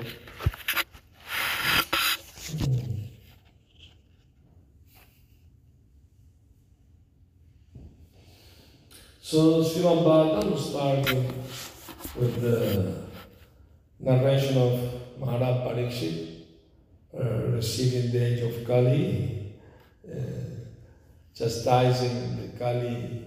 so 9.23 9.63
Srimad 9.65 10.05
Bhagavatam 10.05 10.59
starting 10.59 11.33
with 12.15 12.43
the 12.43 13.07
narration 14.01 14.59
of 14.59 15.19
Maharaj 15.19 15.65
uh, 17.15 17.53
receiving 17.53 18.13
the 18.13 18.25
age 18.25 18.43
of 18.43 18.67
Kali, 18.67 19.55
uh, 20.07 20.17
chastising 21.35 22.37
the 22.37 22.59
Kali 22.59 23.25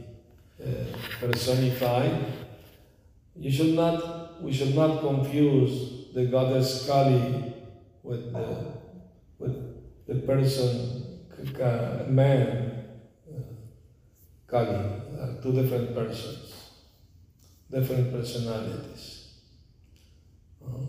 uh, 0.62 0.98
personified. 1.20 2.26
You 3.36 3.52
should 3.52 3.74
not, 3.74 4.42
we 4.42 4.54
should 4.54 4.76
not 4.76 5.00
confuse 5.02 6.14
the 6.14 6.26
goddess 6.26 6.86
Kali 6.86 7.54
with 8.04 8.34
the, 8.34 8.74
with 9.40 10.08
the 10.08 10.16
person, 10.16 11.20
man, 12.10 12.72
Kali, 14.52 14.76
uh, 14.76 15.42
two 15.42 15.54
different 15.54 15.96
persons, 15.96 16.72
different 17.72 18.12
personalities. 18.12 19.30
Uh, 20.62 20.86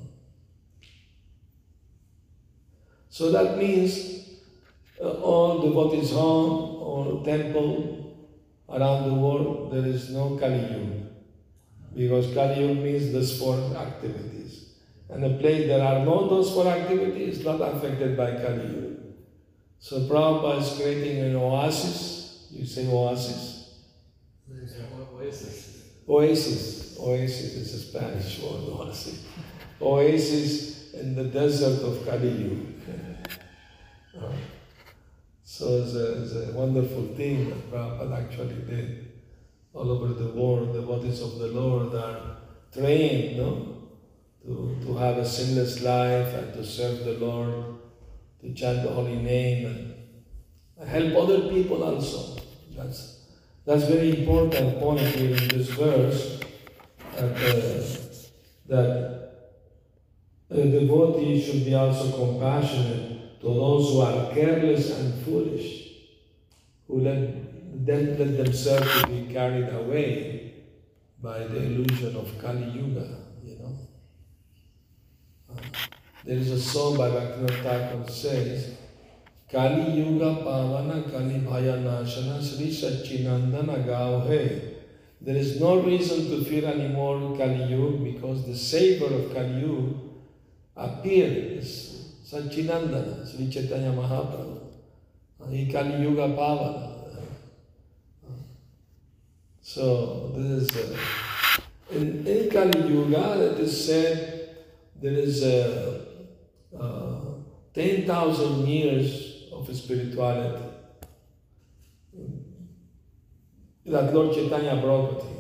so 3.23 3.31
that 3.31 3.57
means 3.57 4.31
uh, 5.01 5.11
all 5.31 5.61
devotees 5.63 6.11
home 6.11 6.83
or 6.83 7.25
temple 7.25 8.17
around 8.69 9.09
the 9.09 9.15
world, 9.15 9.73
there 9.73 9.87
is 9.87 10.11
no 10.11 10.37
Kali 10.41 10.59
Yuga. 10.59 11.07
Because 11.95 12.35
Kali 12.35 12.63
Yuga 12.63 12.81
means 12.81 13.13
the 13.13 13.25
sport 13.25 13.77
activities. 13.77 14.71
And 15.09 15.25
a 15.25 15.39
place 15.39 15.69
there 15.69 15.85
are 15.85 16.05
no 16.05 16.29
those 16.29 16.51
four 16.53 16.67
activities 16.67 17.39
is 17.39 17.45
not 17.45 17.61
affected 17.61 18.17
by 18.17 18.33
Kali 18.33 18.67
Yuga. 18.67 18.97
So 19.79 20.01
Prabhupada 20.01 20.61
is 20.63 20.77
creating 20.77 21.21
an 21.21 21.37
oasis. 21.37 22.49
You 22.51 22.67
say 22.67 22.89
oasis? 22.89 23.79
Oasis. 25.15 25.85
Oasis. 26.09 26.99
Oasis 26.99 27.55
is 27.55 27.75
a 27.75 27.79
Spanish 27.89 28.41
word, 28.41 28.63
oasis. 28.81 29.25
Oasis 29.81 30.93
in 30.95 31.15
the 31.15 31.25
desert 31.25 31.83
of 31.85 32.05
Kali 32.05 32.29
Yuga. 32.29 32.73
Uh, 34.17 34.33
so 35.45 35.83
it's 35.83 35.95
a, 35.95 36.23
it's 36.23 36.33
a 36.35 36.53
wonderful 36.53 37.15
thing 37.15 37.51
that 37.51 37.71
Prabhupada 37.71 38.25
actually 38.25 38.63
did. 38.69 39.13
All 39.75 39.91
over 39.91 40.13
the 40.13 40.29
world, 40.29 40.75
the 40.75 40.81
devotees 40.81 41.23
of 41.23 41.39
the 41.39 41.49
Lord 41.49 41.95
are 41.95 42.37
trained, 42.73 43.39
no? 43.39 43.73
to, 44.45 44.77
to 44.83 44.97
have 44.97 45.19
a 45.19 45.27
sinless 45.27 45.83
life 45.83 46.35
and 46.35 46.53
to 46.55 46.65
serve 46.65 47.05
the 47.05 47.15
Lord, 47.15 47.79
to 48.41 48.53
chant 48.55 48.83
the 48.83 48.91
holy 48.91 49.17
name 49.17 49.67
and 49.67 50.89
help 50.89 51.17
other 51.17 51.49
people 51.49 51.83
also. 51.83 52.43
That's 52.77 53.21
that's 53.65 53.85
very 53.85 54.19
important 54.19 54.81
point 54.81 55.01
here 55.01 55.37
in 55.37 55.49
this 55.49 55.69
verse 55.69 56.41
that, 57.15 57.37
uh, 57.37 58.69
that 58.69 59.33
a 60.51 60.65
devotee 60.65 61.41
should 61.41 61.65
be 61.65 61.75
also 61.75 62.11
compassionate 62.11 63.12
to 63.43 63.49
those 63.49 63.91
who 63.91 64.01
are 64.03 64.33
careless 64.33 64.97
and 64.97 65.25
foolish, 65.25 65.95
who 66.87 67.01
let, 67.01 67.85
them, 67.85 68.17
let 68.17 68.37
themselves 68.37 69.01
to 69.01 69.09
be 69.09 69.33
carried 69.35 69.69
away 69.75 70.55
by 71.21 71.41
the 71.41 71.57
illusion 71.57 72.15
of 72.15 72.39
Kali 72.41 72.71
Yuga. 72.71 73.19
You 73.45 73.59
know. 73.59 73.79
Uh, 75.51 75.61
there 76.25 76.37
is 76.37 76.53
a 76.53 76.61
song 76.61 76.97
by 76.97 77.11
Bhaktivinoda 77.11 77.63
Thakur 77.65 78.13
says, 78.13 78.77
Kali 79.51 79.91
Yuga 79.91 80.37
Pavana 80.45 81.11
Kali 81.11 81.41
Bhaya 81.41 81.83
Nashana 81.83 82.41
Sri 82.41 82.69
Sachinandana 82.71 83.85
Gao 83.85 84.21
There 85.21 85.37
is 85.37 85.61
no 85.61 85.81
reason 85.81 86.31
to 86.31 86.45
fear 86.45 86.67
anymore 86.67 87.37
Kali 87.37 87.65
Yuga 87.65 88.05
because 88.05 88.47
the 88.47 88.57
savior 88.57 89.13
of 89.13 89.35
Kali 89.35 89.63
Yuga 89.63 89.95
appeared 90.77 91.59
Chaitanya 93.51 93.93
Mahaprabhu. 93.93 94.59
He 95.51 95.71
Kali 95.71 96.03
Yuga 96.03 96.29
Pavana. 96.29 96.93
So 99.61 100.33
this 100.35 100.63
is 100.63 100.77
uh, 100.77 100.99
in, 101.91 102.27
in 102.27 102.49
Kali 102.51 102.89
Yuga 102.89 103.53
it 103.53 103.61
is 103.61 103.87
said 103.87 104.57
there 104.97 105.13
is 105.13 105.43
a, 105.45 106.07
uh, 106.79 107.21
10,000 107.75 108.67
years 108.67 109.49
of 109.53 109.75
spirituality 109.77 110.73
that 113.85 114.15
Lord 114.15 114.35
Chaitanya 114.35 114.81
brought 114.81 115.15
with 115.17 115.25
him. 115.25 115.37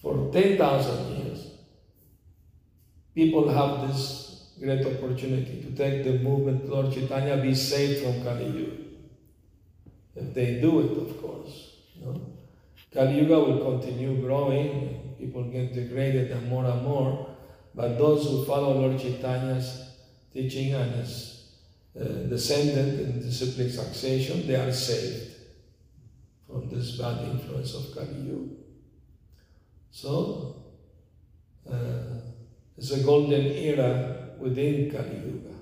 For 0.00 0.30
10,000 0.32 1.16
years, 1.16 1.46
people 3.14 3.48
have 3.48 3.88
this 3.88 4.29
great 4.60 4.84
opportunity 4.86 5.62
to 5.62 5.70
take 5.74 6.04
the 6.04 6.18
movement 6.18 6.68
Lord 6.68 6.92
Chaitanya 6.92 7.38
be 7.38 7.54
saved 7.54 8.04
from 8.04 8.22
Kali 8.22 8.44
Yuga. 8.44 8.76
If 10.16 10.34
they 10.34 10.60
do 10.60 10.80
it, 10.80 10.98
of 10.98 11.22
course. 11.22 11.76
No? 12.00 12.20
Kali 12.92 13.20
Yuga 13.20 13.40
will 13.40 13.78
continue 13.78 14.20
growing, 14.20 15.14
people 15.18 15.44
get 15.44 15.72
degraded 15.72 16.30
and 16.30 16.48
more 16.48 16.66
and 16.66 16.82
more, 16.82 17.36
but 17.74 17.96
those 17.96 18.24
who 18.24 18.44
follow 18.44 18.78
Lord 18.78 19.00
Chaitanya's 19.00 19.92
teaching 20.32 20.74
and 20.74 20.92
his 20.96 21.52
uh, 21.98 22.04
descendant 22.04 23.00
in 23.00 23.20
discipline 23.20 23.70
succession, 23.70 24.46
they 24.46 24.56
are 24.56 24.72
saved 24.72 25.36
from 26.46 26.68
this 26.68 26.98
bad 26.98 27.24
influence 27.28 27.74
of 27.74 27.94
Kali 27.94 28.20
Yuga. 28.26 28.54
So, 29.90 30.56
uh, 31.70 32.20
it's 32.76 32.90
a 32.90 33.02
golden 33.02 33.46
era 33.46 34.19
within 34.40 34.90
Kali 34.90 35.16
Yuga. 35.16 35.54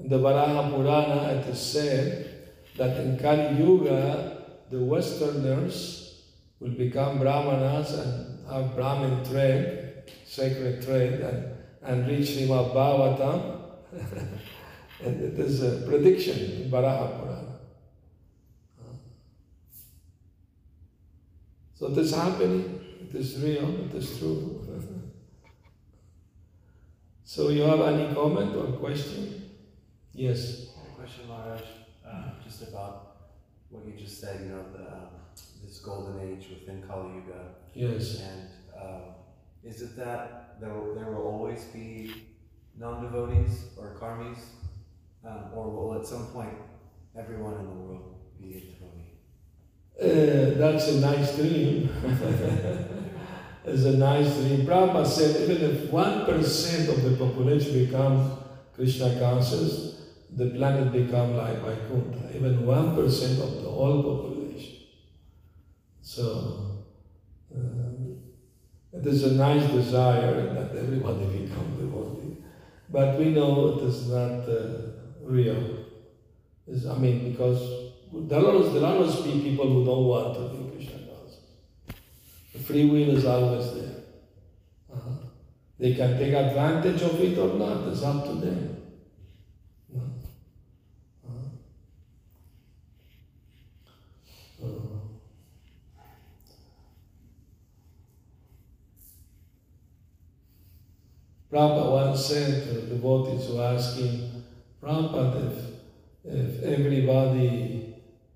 The 0.00 0.18
Varaha 0.18 0.70
Purana, 0.70 1.40
it 1.40 1.46
is 1.48 1.60
said 1.60 2.50
that 2.76 2.96
in 2.98 3.18
Kali 3.18 3.62
Yuga, 3.62 4.44
the 4.70 4.78
Westerners 4.78 6.22
will 6.60 6.70
become 6.70 7.18
Brahmanas 7.18 7.92
and 7.94 8.48
have 8.48 8.74
Brahmin 8.74 9.24
trade, 9.24 10.02
sacred 10.24 10.82
trade, 10.82 11.20
and, 11.20 11.56
and 11.82 12.08
reach 12.08 12.28
Srimad 12.30 12.72
Bhagavatam. 12.74 13.60
and 15.04 15.22
it 15.22 15.38
is 15.38 15.62
a 15.62 15.86
prediction 15.86 16.62
in 16.62 16.70
Varaha 16.70 17.20
Purana. 17.20 17.47
So 21.78 21.86
it 21.86 21.98
is 21.98 22.12
happening, 22.12 22.80
it 23.08 23.14
is 23.14 23.38
real, 23.40 23.68
it 23.84 23.94
is 23.94 24.18
true. 24.18 24.66
so 27.22 27.50
you 27.50 27.62
have 27.62 27.80
any 27.82 28.12
comment 28.12 28.56
or 28.56 28.72
question? 28.78 29.48
Yes. 30.12 30.70
question, 30.96 31.28
Maharaj, 31.28 31.60
uh, 32.04 32.30
just 32.42 32.62
about 32.62 33.16
what 33.70 33.86
you 33.86 33.92
just 33.92 34.20
said, 34.20 34.40
you 34.40 34.48
know, 34.48 34.64
the, 34.72 34.92
um, 34.92 35.08
this 35.62 35.78
golden 35.78 36.18
age 36.28 36.48
within 36.50 36.82
Kali 36.82 37.14
Yuga. 37.14 37.54
Yes. 37.74 38.22
And 38.22 38.48
um, 38.76 39.02
is 39.62 39.80
it 39.80 39.94
that 39.96 40.60
there 40.60 40.74
will, 40.74 40.96
there 40.96 41.12
will 41.12 41.22
always 41.22 41.62
be 41.66 42.12
non-devotees 42.76 43.66
or 43.76 43.96
karmis, 44.00 44.40
um, 45.24 45.50
or 45.54 45.70
will 45.70 46.00
at 46.00 46.04
some 46.04 46.26
point 46.28 46.58
everyone 47.16 47.54
in 47.54 47.66
the 47.66 47.72
world 47.72 48.16
be 48.40 48.56
a 48.56 48.60
devotee? 48.60 49.07
Uh, 50.00 50.54
that's 50.56 50.86
a 50.88 51.00
nice 51.00 51.34
dream. 51.34 51.90
it's 53.64 53.84
a 53.84 53.96
nice 53.96 54.32
dream. 54.36 54.64
Prabhupada 54.64 55.04
said 55.04 55.50
even 55.50 55.70
if 55.70 55.90
1% 55.90 56.88
of 56.88 57.02
the 57.02 57.16
population 57.16 57.84
become 57.84 58.38
Krishna 58.76 59.18
conscious, 59.18 60.02
the 60.30 60.50
planet 60.50 60.92
become 60.92 61.36
like 61.36 61.60
Vaikuntha, 61.62 62.36
even 62.36 62.60
1% 62.60 63.42
of 63.42 63.62
the 63.62 63.68
whole 63.68 64.02
population. 64.04 64.76
So, 66.00 66.84
uh, 67.52 67.88
it 68.92 69.04
is 69.04 69.24
a 69.24 69.32
nice 69.32 69.68
desire 69.72 70.54
that 70.54 70.76
everybody 70.76 71.26
become 71.26 71.76
devotee. 71.76 72.36
But 72.88 73.18
we 73.18 73.30
know 73.30 73.78
it 73.78 73.82
is 73.82 74.08
not 74.08 74.48
uh, 74.48 74.92
real. 75.22 75.86
It's, 76.68 76.86
I 76.86 76.96
mean, 76.96 77.32
because 77.32 77.87
there 78.12 78.38
are, 78.38 78.62
there 78.62 78.84
always 78.84 79.16
people 79.16 79.68
who 79.68 79.84
don't 79.84 80.04
want 80.04 80.34
to 80.34 80.40
be 80.56 80.70
Krishna 80.70 80.98
conscious. 81.06 81.40
The 82.52 82.58
free 82.58 82.86
will 82.86 83.16
is 83.16 83.24
always 83.24 83.74
there. 83.74 83.96
Uh-huh. 84.92 85.26
They 85.78 85.94
can 85.94 86.18
take 86.18 86.32
advantage 86.32 87.02
of 87.02 87.20
it 87.20 87.38
or 87.38 87.54
not, 87.58 87.88
it's 87.88 88.02
up 88.02 88.24
to 88.24 88.32
them. 88.34 88.82
Uh-huh. 89.94 90.04
Uh-huh. 91.28 91.48
Uh-huh. 94.66 94.98
Prabhupada 101.52 101.90
once 101.92 102.26
said 102.26 102.62
to 102.64 102.74
the 102.74 102.86
devotees 102.94 103.46
who 103.46 103.60
asked 103.60 103.98
him, 103.98 104.44
Prabhupada, 104.82 105.52
if, 105.52 105.58
if 106.24 106.62
everybody 106.62 107.87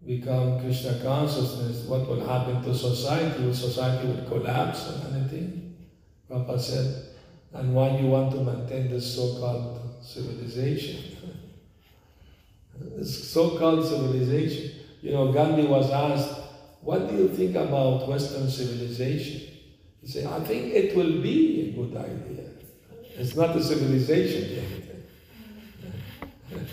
become 0.06 0.60
Krishna 0.60 0.98
consciousness, 1.02 1.84
what 1.86 2.08
will 2.08 2.26
happen 2.26 2.62
to 2.62 2.74
society? 2.74 3.44
Will 3.44 3.54
society 3.54 4.08
would 4.08 4.26
collapse 4.26 4.90
or 4.90 5.14
anything? 5.14 5.76
Prabhupada 6.28 6.60
said, 6.60 7.04
and 7.54 7.74
why 7.74 7.98
you 7.98 8.06
want 8.06 8.32
to 8.32 8.38
maintain 8.38 8.90
this 8.90 9.14
so-called 9.14 9.78
civilization? 10.02 11.16
this 12.96 13.30
so-called 13.30 13.86
civilization. 13.86 14.80
You 15.02 15.12
know, 15.12 15.32
Gandhi 15.32 15.66
was 15.66 15.90
asked, 15.90 16.40
what 16.80 17.08
do 17.08 17.16
you 17.16 17.28
think 17.28 17.54
about 17.54 18.08
Western 18.08 18.50
civilization? 18.50 19.42
He 20.00 20.08
said, 20.08 20.26
I 20.26 20.40
think 20.40 20.74
it 20.74 20.96
will 20.96 21.22
be 21.22 21.68
a 21.68 21.72
good 21.76 21.96
idea. 21.96 22.50
It's 23.16 23.36
not 23.36 23.54
a 23.54 23.62
civilization 23.62 24.64
yet. 26.50 26.60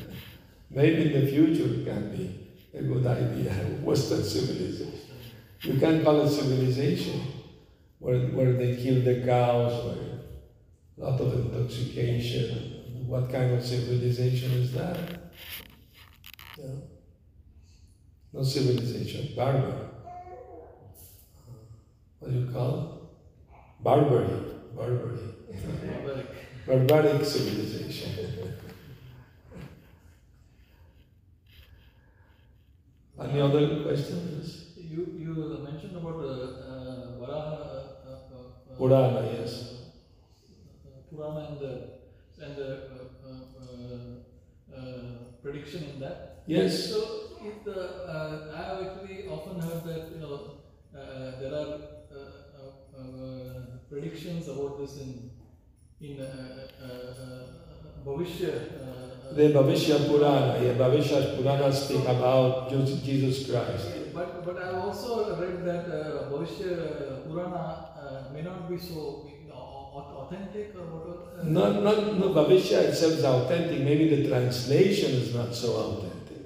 Maybe 0.72 1.14
in 1.14 1.26
the 1.26 1.32
future 1.32 1.66
it 1.66 1.86
can 1.86 2.16
be 2.16 2.49
a 2.74 2.82
good 2.82 3.06
idea, 3.06 3.52
Western 3.82 4.24
civilization. 4.24 4.94
You 5.62 5.80
can't 5.80 6.04
call 6.04 6.22
it 6.22 6.30
civilization, 6.30 7.22
where, 8.00 8.28
where 8.28 8.54
they 8.54 8.76
kill 8.76 9.02
the 9.02 9.26
cows, 9.26 9.86
where 9.86 10.10
a 11.00 11.12
lot 11.12 11.20
of 11.20 11.34
intoxication. 11.34 12.76
What 13.08 13.32
kind 13.32 13.54
of 13.54 13.66
civilization 13.66 14.52
is 14.52 14.74
that? 14.74 15.32
Yeah. 16.58 16.66
No 18.32 18.44
civilization, 18.44 19.36
barbar. 19.36 19.90
What 22.20 22.32
do 22.32 22.40
you 22.40 22.52
call 22.52 22.80
it? 22.80 23.84
Barbary, 23.84 24.28
barbary. 24.76 25.20
Barbaric 26.68 27.26
civilization. 27.26 28.54
Any 33.22 33.42
other 33.42 33.84
questions? 33.84 34.66
You, 34.78 35.06
you 35.18 35.60
mentioned 35.64 35.96
about 35.96 36.16
uh, 36.16 36.28
uh, 36.28 37.20
Varaha 37.20 37.56
uh, 37.60 38.10
uh, 38.10 38.16
uh, 38.34 38.78
Purana, 38.78 39.30
yes. 39.34 39.74
Purana 41.10 41.50
and 41.50 41.60
the, 41.60 41.74
and 42.42 42.56
the 42.56 42.70
uh, 43.26 43.40
uh, 43.62 44.78
uh, 44.78 44.82
prediction 45.44 45.84
in 45.84 46.00
that. 46.00 46.44
Yes. 46.48 46.90
So, 46.90 47.38
if 47.44 47.64
the, 47.66 48.08
uh, 48.08 48.54
I 48.56 48.62
have 48.64 48.88
actually 48.88 49.28
often 49.28 49.60
heard 49.60 49.84
that 49.84 50.12
you 50.14 50.22
know 50.22 50.52
uh, 50.96 51.40
there 51.40 51.54
are 51.54 51.78
uh, 52.10 52.40
uh, 52.58 53.00
uh, 53.00 53.60
predictions 53.90 54.48
about 54.48 54.80
this 54.80 54.98
in 54.98 55.32
in 56.02 56.22
uh, 56.22 56.68
uh, 56.82 56.86
uh, 56.86 57.44
Bhavishya. 58.06 58.54
Uh, 58.56 59.34
The 59.36 59.44
Bhavishya 59.54 60.08
Purana, 60.08 60.58
yeah, 60.64 60.74
Bhavishya 60.74 61.36
Purana 61.38 61.72
speak 61.72 62.02
about 62.08 62.72
Jesus 62.72 63.50
Christ. 63.50 63.88
But 64.14 64.44
but 64.44 64.58
I've 64.58 64.76
also 64.86 65.36
read 65.40 65.64
that 65.66 65.86
uh, 65.86 66.30
Bhavishya 66.32 67.28
Purana 67.28 67.64
uh, 68.02 68.34
may 68.34 68.42
not 68.42 68.68
be 68.70 68.78
so 68.78 69.30
you 69.30 69.48
know, 69.50 69.54
au- 69.56 70.26
authentic 70.26 70.74
or 70.76 70.86
whatever. 70.94 71.44
Not, 71.48 71.84
not, 71.84 72.18
no, 72.18 72.30
Bhavishya 72.34 72.90
itself 72.90 73.14
is 73.14 73.24
authentic, 73.24 73.80
maybe 73.82 74.10
the 74.16 74.28
translation 74.30 75.12
is 75.12 75.36
not 75.36 75.54
so 75.54 75.74
authentic. 75.76 76.42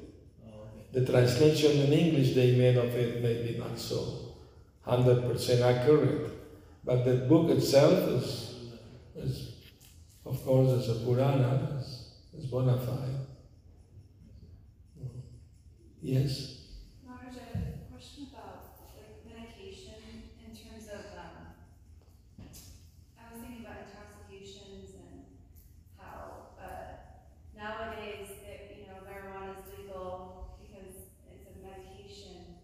Oh, 0.45 0.67
okay. 0.67 0.99
The 0.99 1.05
translation 1.09 1.71
in 1.87 1.93
English 1.93 2.35
they 2.35 2.55
made 2.57 2.75
of 2.75 2.93
it 2.95 3.21
may 3.23 3.35
be 3.47 3.57
not 3.57 3.79
so 3.79 4.35
100% 4.85 5.61
accurate. 5.61 6.29
But 6.83 7.05
the 7.05 7.13
book 7.31 7.49
itself 7.49 7.93
is, 8.09 8.55
is 9.15 9.52
of 10.25 10.43
course, 10.45 10.71
it's 10.79 10.89
a 10.89 11.03
Purana, 11.03 11.81
it's 12.35 12.45
bona 12.45 12.77
fide. 12.77 13.27
Yes? 16.01 16.59
Maharaj, 17.07 17.35
I 17.37 17.57
have 17.57 17.63
a 17.63 17.91
question 17.91 18.27
about 18.31 18.75
like 18.99 19.23
medication 19.23 19.95
in 20.43 20.51
terms 20.51 20.87
of, 20.91 21.03
um, 21.15 21.55
I 23.15 23.23
was 23.31 23.39
thinking 23.39 23.63
about 23.63 23.87
intoxications 23.87 24.95
and 24.99 25.23
how, 25.97 26.55
uh, 26.59 27.07
nowadays, 27.55 28.35
it, 28.43 28.83
you 28.83 28.87
know, 28.91 28.99
marijuana 29.07 29.55
is 29.55 29.63
legal 29.79 30.59
because 30.59 31.07
it's 31.31 31.47
a 31.47 31.55
medication. 31.63 32.59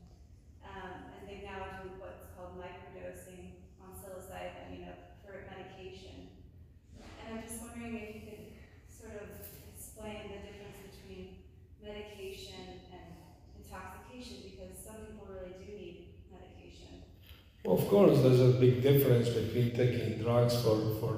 Um, 0.63 1.15
and 1.15 1.23
they 1.23 1.43
now 1.47 1.79
do 1.83 1.95
what's 1.99 2.27
called 2.35 2.59
microdosing 2.59 3.63
on 3.79 3.95
psilocybin, 3.95 4.75
you 4.75 4.85
know, 4.85 4.95
for 5.23 5.47
medication. 5.47 6.27
And 7.23 7.39
I'm 7.39 7.43
just 7.47 7.61
wondering 7.63 7.95
if 7.95 8.15
you 8.15 8.21
could 8.27 8.45
sort 8.91 9.15
of 9.15 9.31
explain 9.71 10.27
the 10.27 10.43
difference 10.43 10.75
between 10.91 11.39
medication 11.79 12.83
and 12.91 13.15
intoxication 13.57 14.37
because 14.49 14.73
some 14.81 15.05
people 15.05 15.27
really 15.29 15.53
do 15.61 15.69
need 15.77 15.97
medication. 16.33 17.05
Of 17.65 17.78
course, 17.89 18.19
there's 18.21 18.41
a 18.41 18.59
big 18.59 18.81
difference 18.81 19.29
between 19.29 19.71
taking 19.71 20.19
drugs 20.21 20.55
for, 20.61 20.77
for 20.99 21.17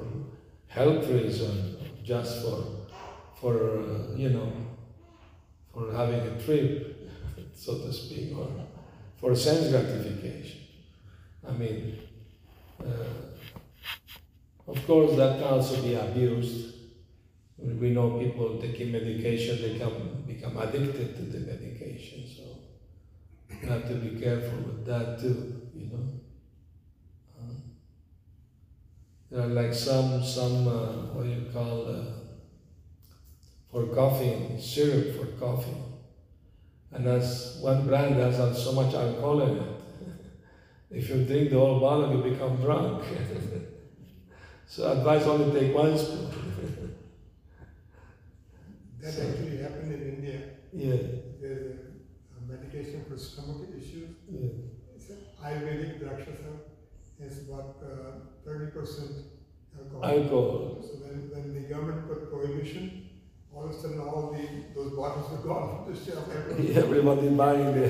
health 0.68 1.08
reason, 1.08 1.78
just 2.04 2.44
for, 2.44 2.64
for 3.40 3.80
uh, 3.80 4.16
you 4.16 4.30
know, 4.30 4.52
for 5.74 5.92
having 5.94 6.20
a 6.22 6.42
trip, 6.44 7.10
so 7.56 7.78
to 7.80 7.94
speak, 7.94 8.38
or 8.38 8.48
for 9.20 9.36
sense 9.36 9.70
gratification. 9.70 10.62
I 11.48 11.52
mean, 11.54 11.98
uh, 12.80 12.86
of 14.68 14.88
course, 14.88 15.16
that 15.18 15.40
can 15.40 15.48
also 15.48 15.82
be 15.82 15.96
abused. 15.96 16.76
We 17.58 17.92
know 17.92 18.20
people 18.20 18.60
taking 18.60 18.92
medication, 18.92 19.62
they 19.62 19.78
can 19.78 20.24
become 20.28 20.58
addicted 20.58 21.16
to 21.18 21.22
the 21.24 21.40
medication, 21.40 22.26
so 22.28 22.44
you 23.62 23.68
have 23.68 23.88
to 23.88 23.96
be 23.96 24.20
careful 24.20 24.60
with 24.60 24.86
that 24.86 25.20
too, 25.20 25.62
you 25.76 25.88
know. 25.88 26.08
Uh, 27.40 27.54
there 29.32 29.41
are 29.44 29.48
like 29.48 29.74
some, 29.74 30.22
some, 30.24 30.67
uh, 30.67 30.91
what 31.13 31.24
do 31.24 31.30
you 31.30 31.46
call, 31.54 31.88
uh, 31.88 32.04
for 33.72 33.88
coffee, 33.96 34.60
syrup 34.60 35.15
for 35.15 35.26
coffee. 35.39 35.78
And 36.91 37.08
that's 37.08 37.58
one 37.62 37.88
brand 37.88 38.17
that 38.20 38.34
has 38.34 38.62
so 38.62 38.74
much 38.74 38.94
alcohol 38.94 39.41
in 39.44 39.58
it. 39.58 39.63
if 40.91 41.10
you 41.10 41.24
drink 41.24 41.50
the 41.52 41.58
whole 41.58 41.80
bottle, 41.80 42.13
you 42.17 42.32
become 42.32 42.58
drunk. 42.58 43.06
so 44.67 44.91
advise 44.91 45.24
only 45.26 45.58
take 45.60 45.74
one 45.74 45.98
spoon. 45.98 46.28
That 49.02 49.13
So- 49.13 49.28
actually 49.30 49.58
happened 49.58 49.94
in 49.94 50.02
India. 50.15 50.41
yeah, 50.74 51.02
There's 51.41 51.65
a, 51.72 51.74
a 52.38 52.41
medication 52.48 53.04
for 53.10 53.17
stomach 53.17 53.70
issues. 53.76 54.10
yeah. 54.30 54.50
It's 54.96 55.10
an 55.10 55.17
Ayurvedic 55.44 56.00
Drakshasava. 56.00 56.60
It's 57.24 57.40
about 57.48 57.78
uh, 57.84 58.12
thirty 58.44 58.72
percent 58.72 59.12
alcohol. 59.78 60.06
Alcohol. 60.06 60.78
So 60.82 60.88
when, 61.06 61.30
when 61.32 61.54
the 61.54 61.70
government 61.70 62.08
put 62.08 62.30
prohibition, 62.32 63.10
all 63.54 63.66
of 63.66 63.72
a 63.72 63.74
sudden 63.74 64.00
all 64.00 64.32
the 64.34 64.48
those 64.76 64.92
bottles 64.94 65.30
were 65.32 65.38
gone 65.48 65.84
from 65.86 65.94
the 65.94 66.00
shelf. 66.00 66.28
Everyone- 66.36 66.76
Everybody 66.84 67.30
buying 67.30 67.74
the, 67.74 67.88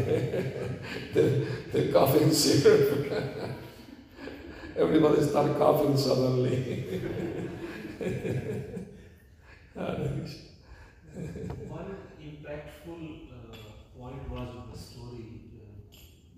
the, 1.14 1.48
the 1.72 1.92
coughing 1.94 2.32
syrup. 2.32 3.12
Everybody 4.76 5.22
start 5.24 5.58
coughing 5.58 5.98
suddenly. 5.98 7.00
One 11.68 11.96
impactful 12.22 13.30
uh, 13.32 13.56
point 13.98 14.30
was 14.30 14.50
in 14.56 14.72
the 14.72 14.78
story, 14.78 15.42
uh, 15.56 15.96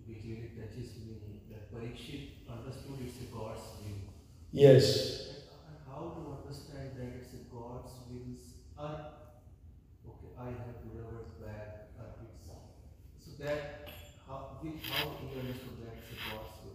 which 0.08 0.18
really 0.26 0.50
touches 0.58 0.96
me, 0.98 1.18
that 1.50 1.74
Parikshit 1.74 2.33
Uh, 2.54 2.60
understood 2.60 3.06
it's 3.06 3.18
a 3.18 3.36
God's 3.36 3.62
will. 3.82 4.14
yes, 4.52 5.44
And 5.68 5.78
how 5.88 6.14
to 6.14 6.38
understand 6.38 6.92
that 6.98 7.10
it's 7.20 7.34
a 7.34 7.54
God's 7.54 7.92
will 8.10 8.38
are, 8.78 8.86
uh, 8.86 10.10
okay, 10.10 10.32
I 10.40 10.46
have 10.46 10.82
to 10.82 10.88
revert 10.94 11.42
back, 11.42 11.90
uh, 12.00 12.24
it's, 12.24 13.26
so 13.26 13.44
that, 13.44 13.90
how, 14.28 14.58
we, 14.62 14.70
how 14.70 15.12
he 15.22 15.40
understood 15.40 15.78
that 15.82 15.98
it's 15.98 16.12
a 16.12 16.36
God's 16.36 16.50
will. 16.64 16.72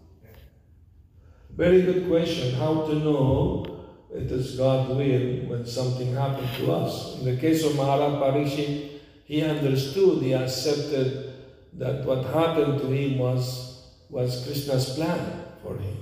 Very 1.57 1.83
good 1.83 2.09
question. 2.09 2.55
How 2.55 2.87
to 2.87 2.95
know 2.95 3.85
it 4.15 4.31
is 4.31 4.57
God's 4.57 4.91
will 4.91 5.49
when 5.49 5.67
something 5.67 6.15
happened 6.15 6.49
to 6.59 6.73
us? 6.73 7.19
In 7.19 7.25
the 7.25 7.41
case 7.41 7.65
of 7.65 7.77
Maharaj 7.77 8.15
Parikshit, 8.15 9.01
he 9.25 9.43
understood, 9.43 10.23
he 10.23 10.33
accepted 10.33 11.35
that 11.75 12.05
what 12.05 12.25
happened 12.27 12.81
to 12.81 12.87
him 12.87 13.19
was, 13.19 13.87
was 14.09 14.45
Krishna's 14.45 14.95
plan 14.95 15.48
for 15.69 15.79
him. 15.83 15.97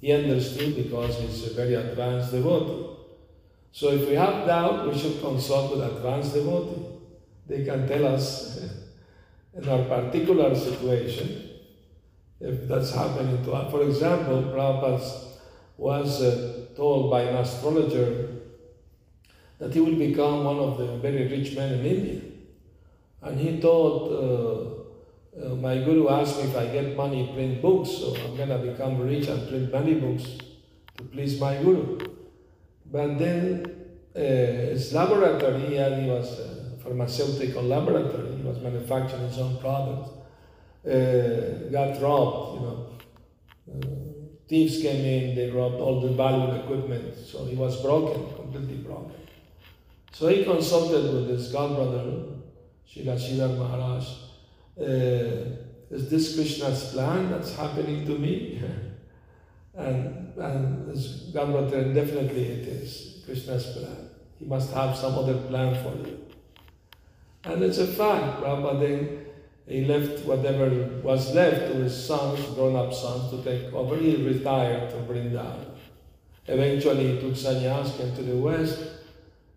He 0.00 0.12
understood 0.12 0.76
because 0.76 1.18
he's 1.18 1.50
a 1.50 1.54
very 1.54 1.74
advanced 1.74 2.32
devotee. 2.32 2.86
So 3.72 3.88
if 3.92 4.08
we 4.08 4.14
have 4.14 4.46
doubt, 4.46 4.88
we 4.88 4.98
should 4.98 5.20
consult 5.20 5.72
with 5.72 5.82
advanced 5.84 6.34
devotee. 6.34 6.86
They 7.46 7.64
can 7.64 7.86
tell 7.86 8.06
us 8.06 8.60
in 9.54 9.68
our 9.68 9.84
particular 9.84 10.54
situation 10.54 11.50
if 12.40 12.66
that's 12.68 12.94
happening 12.94 13.44
to 13.44 13.52
us. 13.52 13.70
For 13.70 13.82
example, 13.82 14.42
Prabhupada 14.54 15.26
was 15.76 16.22
uh, 16.22 16.66
told 16.76 17.10
by 17.10 17.22
an 17.22 17.36
astrologer 17.36 18.28
that 19.58 19.74
he 19.74 19.80
will 19.80 19.96
become 19.96 20.44
one 20.44 20.58
of 20.58 20.78
the 20.78 20.96
very 20.96 21.26
rich 21.28 21.54
men 21.54 21.74
in 21.74 21.84
India. 21.84 22.20
And 23.22 23.38
he 23.38 23.60
thought, 23.60 24.10
uh, 24.10 24.79
uh, 25.42 25.54
my 25.54 25.78
guru 25.78 26.08
asked 26.08 26.36
me 26.38 26.44
if 26.44 26.56
I 26.56 26.66
get 26.66 26.96
money, 26.96 27.30
print 27.32 27.62
books, 27.62 27.90
so 27.90 28.14
I'm 28.16 28.36
gonna 28.36 28.58
become 28.58 29.00
rich 29.00 29.28
and 29.28 29.48
print 29.48 29.72
many 29.72 29.94
books 29.94 30.24
to 30.96 31.04
please 31.04 31.40
my 31.40 31.56
guru. 31.56 31.98
But 32.90 33.18
then 33.18 33.64
uh, 34.14 34.20
his 34.20 34.92
laboratory, 34.92 35.60
he, 35.66 35.74
had, 35.76 36.02
he 36.02 36.08
was 36.08 36.40
a 36.40 36.78
pharmaceutical 36.82 37.62
laboratory, 37.62 38.36
he 38.36 38.42
was 38.42 38.58
manufacturing 38.60 39.22
his 39.22 39.38
own 39.38 39.58
products, 39.58 40.10
uh, 40.86 41.70
got 41.70 42.00
robbed, 42.02 42.54
you 42.54 42.66
know. 42.66 42.86
Uh, 43.72 43.86
thieves 44.48 44.82
came 44.82 45.04
in, 45.04 45.36
they 45.36 45.50
robbed 45.50 45.76
all 45.76 46.00
the 46.00 46.12
valuable 46.12 46.54
equipment, 46.54 47.16
so 47.16 47.44
he 47.44 47.54
was 47.54 47.80
broken, 47.82 48.34
completely 48.34 48.78
broken. 48.78 49.12
So 50.12 50.28
he 50.28 50.44
consulted 50.44 51.14
with 51.14 51.28
his 51.28 51.52
godbrother, 51.52 52.40
Srila 52.90 53.16
Sridhar 53.16 53.56
Maharaj. 53.56 54.29
Uh, 54.80 55.58
is 55.90 56.08
this 56.08 56.34
Krishna's 56.34 56.92
plan 56.92 57.30
that's 57.30 57.54
happening 57.54 58.06
to 58.06 58.18
me? 58.18 58.62
and, 59.74 60.32
and 60.38 60.88
his 60.88 61.30
godbrother, 61.34 61.92
definitely 61.94 62.44
it 62.44 62.68
is 62.68 63.22
Krishna's 63.26 63.66
plan. 63.66 64.08
He 64.38 64.46
must 64.46 64.72
have 64.72 64.96
some 64.96 65.14
other 65.16 65.34
plan 65.34 65.74
for 65.82 65.96
you. 66.06 66.18
And 67.44 67.62
it's 67.62 67.78
a 67.78 67.86
fact. 67.86 68.42
Then 68.42 69.26
he 69.66 69.84
left 69.84 70.24
whatever 70.24 70.68
was 71.02 71.34
left 71.34 71.72
to 71.72 71.78
his 71.78 72.06
sons, 72.06 72.40
grown-up 72.54 72.92
sons, 72.92 73.30
to 73.30 73.42
take 73.42 73.72
over. 73.72 73.96
He 73.96 74.16
retired 74.16 74.90
to 74.90 74.96
Vrindavan. 74.96 75.66
Eventually 76.46 77.14
he 77.14 77.20
took 77.20 77.34
sannyas, 77.34 77.96
came 77.96 78.14
to 78.16 78.22
the 78.22 78.36
West, 78.36 78.80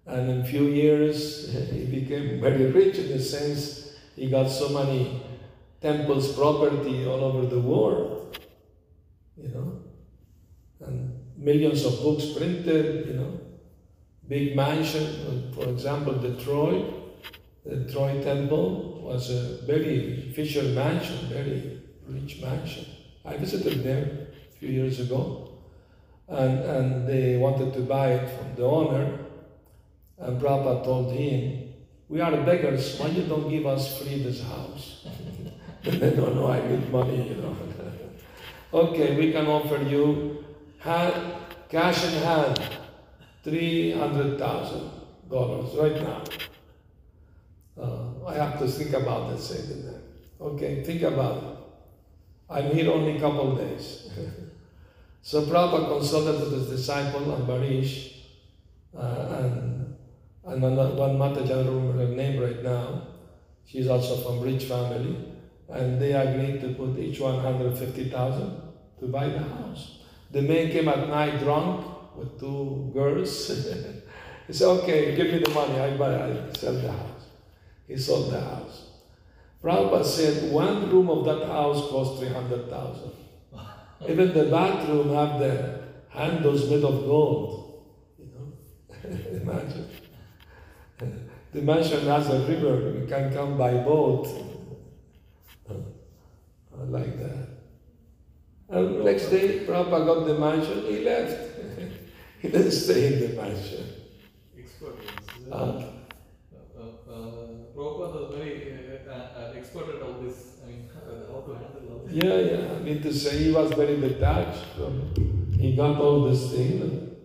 and 0.05 0.29
in 0.29 0.43
few 0.43 0.65
years 0.65 1.51
he 1.71 1.85
became 1.85 2.41
very 2.41 2.71
rich 2.71 2.97
in 2.97 3.09
the 3.09 3.19
sense 3.19 3.82
he 4.15 4.29
got 4.29 4.49
so 4.49 4.69
many 4.69 5.21
temples, 5.81 6.33
property 6.33 7.05
all 7.05 7.23
over 7.23 7.45
the 7.45 7.59
world, 7.59 8.37
you 9.37 9.49
know, 9.49 9.81
and 10.85 11.13
millions 11.37 11.85
of 11.85 12.01
books 12.01 12.25
printed, 12.37 13.07
you 13.07 13.13
know, 13.13 13.39
big 14.27 14.55
mansion, 14.55 15.51
for 15.53 15.67
example, 15.69 16.13
Detroit, 16.13 16.85
the 17.65 17.91
Troy 17.91 18.21
Temple 18.23 19.01
was 19.01 19.29
a 19.29 19.65
very 19.65 20.31
Fisher 20.35 20.63
mansion, 20.63 21.17
very 21.29 21.81
rich 22.07 22.41
mansion. 22.41 22.85
I 23.25 23.37
visited 23.37 23.83
there 23.83 24.27
a 24.51 24.57
few 24.57 24.69
years 24.69 24.99
ago, 24.99 25.59
and, 26.27 26.59
and 26.59 27.07
they 27.07 27.37
wanted 27.37 27.73
to 27.73 27.81
buy 27.81 28.13
it 28.13 28.29
from 28.37 28.55
the 28.55 28.63
owner. 28.63 29.19
And 30.17 30.41
Prabhupada 30.41 30.83
told 30.83 31.13
him, 31.13 31.62
We 32.13 32.21
are 32.21 32.37
beggars, 32.45 32.99
why 32.99 33.07
you 33.07 33.23
don't 33.23 33.49
give 33.49 33.65
us 33.65 33.97
free 33.97 34.21
this 34.21 34.43
house? 34.43 35.07
they 35.81 36.11
don't 36.11 36.35
know 36.35 36.51
I 36.51 36.61
need 36.67 36.91
money, 36.91 37.29
you 37.29 37.35
know. 37.41 37.57
okay, 38.71 39.15
we 39.15 39.31
can 39.31 39.47
offer 39.47 39.81
you 39.81 40.45
hand, 40.77 41.33
cash 41.69 42.05
in 42.05 42.11
hand, 42.21 42.59
$300,000 43.43 45.81
right 45.81 46.03
now. 46.03 46.23
Uh, 47.81 48.09
I 48.27 48.35
have 48.35 48.59
to 48.59 48.67
think 48.67 48.93
about 48.93 49.31
that, 49.31 49.39
say 49.39 49.65
to 49.65 49.73
them. 49.73 50.03
Okay, 50.39 50.83
think 50.83 51.01
about 51.01 51.37
it. 51.37 51.57
I'm 52.47 52.69
here 52.75 52.91
only 52.91 53.17
a 53.17 53.19
couple 53.19 53.55
days. 53.55 54.11
so 55.23 55.47
Prabhupada 55.47 55.97
consulted 55.97 56.41
with 56.41 56.53
his 56.53 56.69
disciple 56.69 57.21
Ambarish 57.21 58.17
uh, 58.95 59.39
and, 59.39 59.82
and 60.45 60.63
another, 60.63 60.95
one 60.95 61.17
Mataji, 61.17 61.45
I 61.45 61.63
don't 61.63 61.87
remember 61.87 62.05
her 62.05 62.15
name 62.15 62.41
right 62.41 62.63
now. 62.63 63.07
She's 63.65 63.87
also 63.87 64.17
from 64.17 64.41
rich 64.41 64.65
family. 64.65 65.29
And 65.69 66.01
they 66.01 66.11
agreed 66.11 66.59
to 66.61 66.73
put 66.73 66.99
each 66.99 67.19
one 67.19 67.35
150,000 67.35 68.61
to 68.99 69.07
buy 69.07 69.29
the 69.29 69.39
house. 69.39 69.99
The 70.31 70.41
man 70.41 70.71
came 70.71 70.87
at 70.89 71.07
night 71.07 71.39
drunk 71.39 72.15
with 72.17 72.39
two 72.39 72.91
girls. 72.93 73.47
he 74.47 74.53
said, 74.53 74.67
okay, 74.67 75.15
give 75.15 75.27
me 75.27 75.39
the 75.39 75.49
money, 75.51 75.79
I 75.79 75.95
buy, 75.95 76.13
I 76.13 76.53
sell 76.53 76.73
the 76.73 76.91
house. 76.91 77.27
He 77.87 77.97
sold 77.97 78.31
the 78.31 78.41
house. 78.41 78.89
Prabhupada 79.63 80.03
said 80.03 80.51
one 80.51 80.89
room 80.89 81.09
of 81.09 81.23
that 81.25 81.47
house 81.47 81.89
cost 81.89 82.19
300,000. 82.19 83.11
Even 84.09 84.33
the 84.33 84.45
bathroom 84.45 85.13
have 85.13 85.39
the 85.39 85.83
handles 86.09 86.69
made 86.69 86.83
of 86.83 87.05
gold. 87.05 87.85
You 88.19 88.25
know, 88.25 89.41
imagine. 89.41 89.87
The 90.99 91.61
mansion 91.61 92.05
has 92.07 92.29
a 92.29 92.39
river, 92.47 92.99
you 92.99 93.05
can 93.07 93.33
come 93.33 93.57
by 93.57 93.73
boat. 93.73 94.27
Like 96.89 97.17
that. 97.19 97.47
And 98.69 99.05
next 99.05 99.29
day, 99.29 99.59
Prabhupada 99.65 100.05
got 100.05 100.25
the 100.25 100.37
mansion, 100.37 100.81
he 100.85 101.03
left. 101.03 101.37
he 102.41 102.49
didn't 102.49 102.71
stay 102.71 103.13
in 103.13 103.19
the 103.21 103.41
mansion. 103.41 103.85
Experience. 104.57 105.51
Uh, 105.51 105.83
Uh, 106.75 107.11
uh, 107.11 107.47
Prabhupada 107.75 108.13
was 108.19 108.35
very 108.35 108.73
uh, 109.07 109.13
uh, 109.13 109.53
expert 109.55 109.95
at 109.95 110.01
all 110.01 110.21
this. 110.23 110.57
I 110.63 110.67
mean, 110.67 110.89
how 111.31 111.41
to 111.41 111.53
handle 111.53 111.93
all 111.93 111.99
this. 112.05 112.13
Yeah, 112.13 112.37
yeah. 112.39 112.73
I 112.75 112.79
mean 112.79 113.01
to 113.03 113.13
say 113.13 113.43
he 113.43 113.51
was 113.51 113.71
very 113.73 113.97
detached 114.01 114.65
from. 114.75 115.13
He 115.57 115.75
got 115.75 115.99
all 116.01 116.23
this 116.29 116.51
thing. 116.51 117.15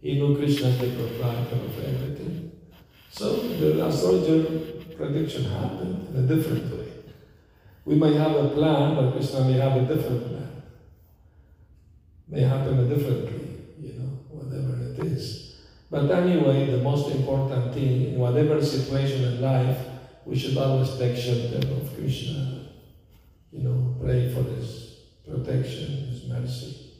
He 0.00 0.14
knew 0.14 0.36
Krishna 0.36 0.70
the 0.70 0.90
proprietor 0.90 1.56
of 1.56 1.84
everything. 1.84 2.47
So 3.10 3.36
the 3.36 3.86
astrologer 3.86 4.44
prediction 4.96 5.44
happened 5.44 6.08
in 6.14 6.24
a 6.24 6.26
different 6.36 6.72
way. 6.72 6.92
We 7.84 7.94
may 7.94 8.14
have 8.14 8.32
a 8.32 8.48
plan, 8.50 8.96
but 8.96 9.12
Krishna 9.12 9.44
may 9.44 9.54
have 9.54 9.76
a 9.76 9.86
different 9.86 10.28
plan. 10.28 10.62
May 12.28 12.42
happen 12.42 12.78
a 12.78 12.94
differently, 12.94 13.64
you 13.80 13.94
know, 13.94 14.18
whatever 14.28 14.92
it 14.92 14.98
is. 15.06 15.56
But 15.90 16.10
anyway, 16.10 16.70
the 16.70 16.82
most 16.82 17.10
important 17.14 17.72
thing 17.72 18.12
in 18.12 18.18
whatever 18.18 18.62
situation 18.62 19.24
in 19.24 19.40
life, 19.40 19.78
we 20.26 20.38
should 20.38 20.58
always 20.58 20.94
take 20.98 21.16
shelter 21.16 21.66
of 21.66 21.96
Krishna. 21.96 22.66
You 23.50 23.60
know, 23.60 23.96
pray 23.98 24.30
for 24.30 24.42
his 24.42 24.98
protection, 25.26 26.08
his 26.08 26.28
mercy. 26.28 26.90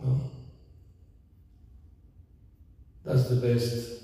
No? 0.00 0.20
That's 3.04 3.28
the 3.28 3.36
best 3.36 3.99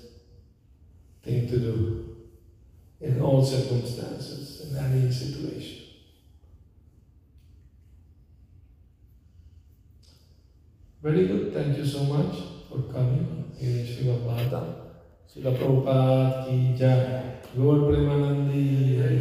thing 1.27 1.47
to 1.47 1.59
do 1.59 2.15
in 3.01 3.21
all 3.21 3.43
circumstances, 3.45 4.71
in 4.71 4.77
any 4.77 5.11
situation. 5.11 5.83
Very 11.03 11.27
good. 11.27 11.53
Thank 11.53 11.77
you 11.77 11.85
so 11.85 12.03
much 12.05 12.35
for 12.69 12.81
coming 12.91 13.51
here 13.57 13.85
Shiva 13.85 14.17
Srila 14.17 14.49
Bhata. 14.49 14.61
Srila 15.29 15.57
Prabhupada 15.57 16.47
ki 16.47 16.75
jai. 16.79 17.37
Lord 17.55 17.81
Premanandi 17.81 19.01
Hari 19.01 19.17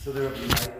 So 0.00 0.12
there 0.12 0.28
will 0.28 0.36
be 0.36 0.77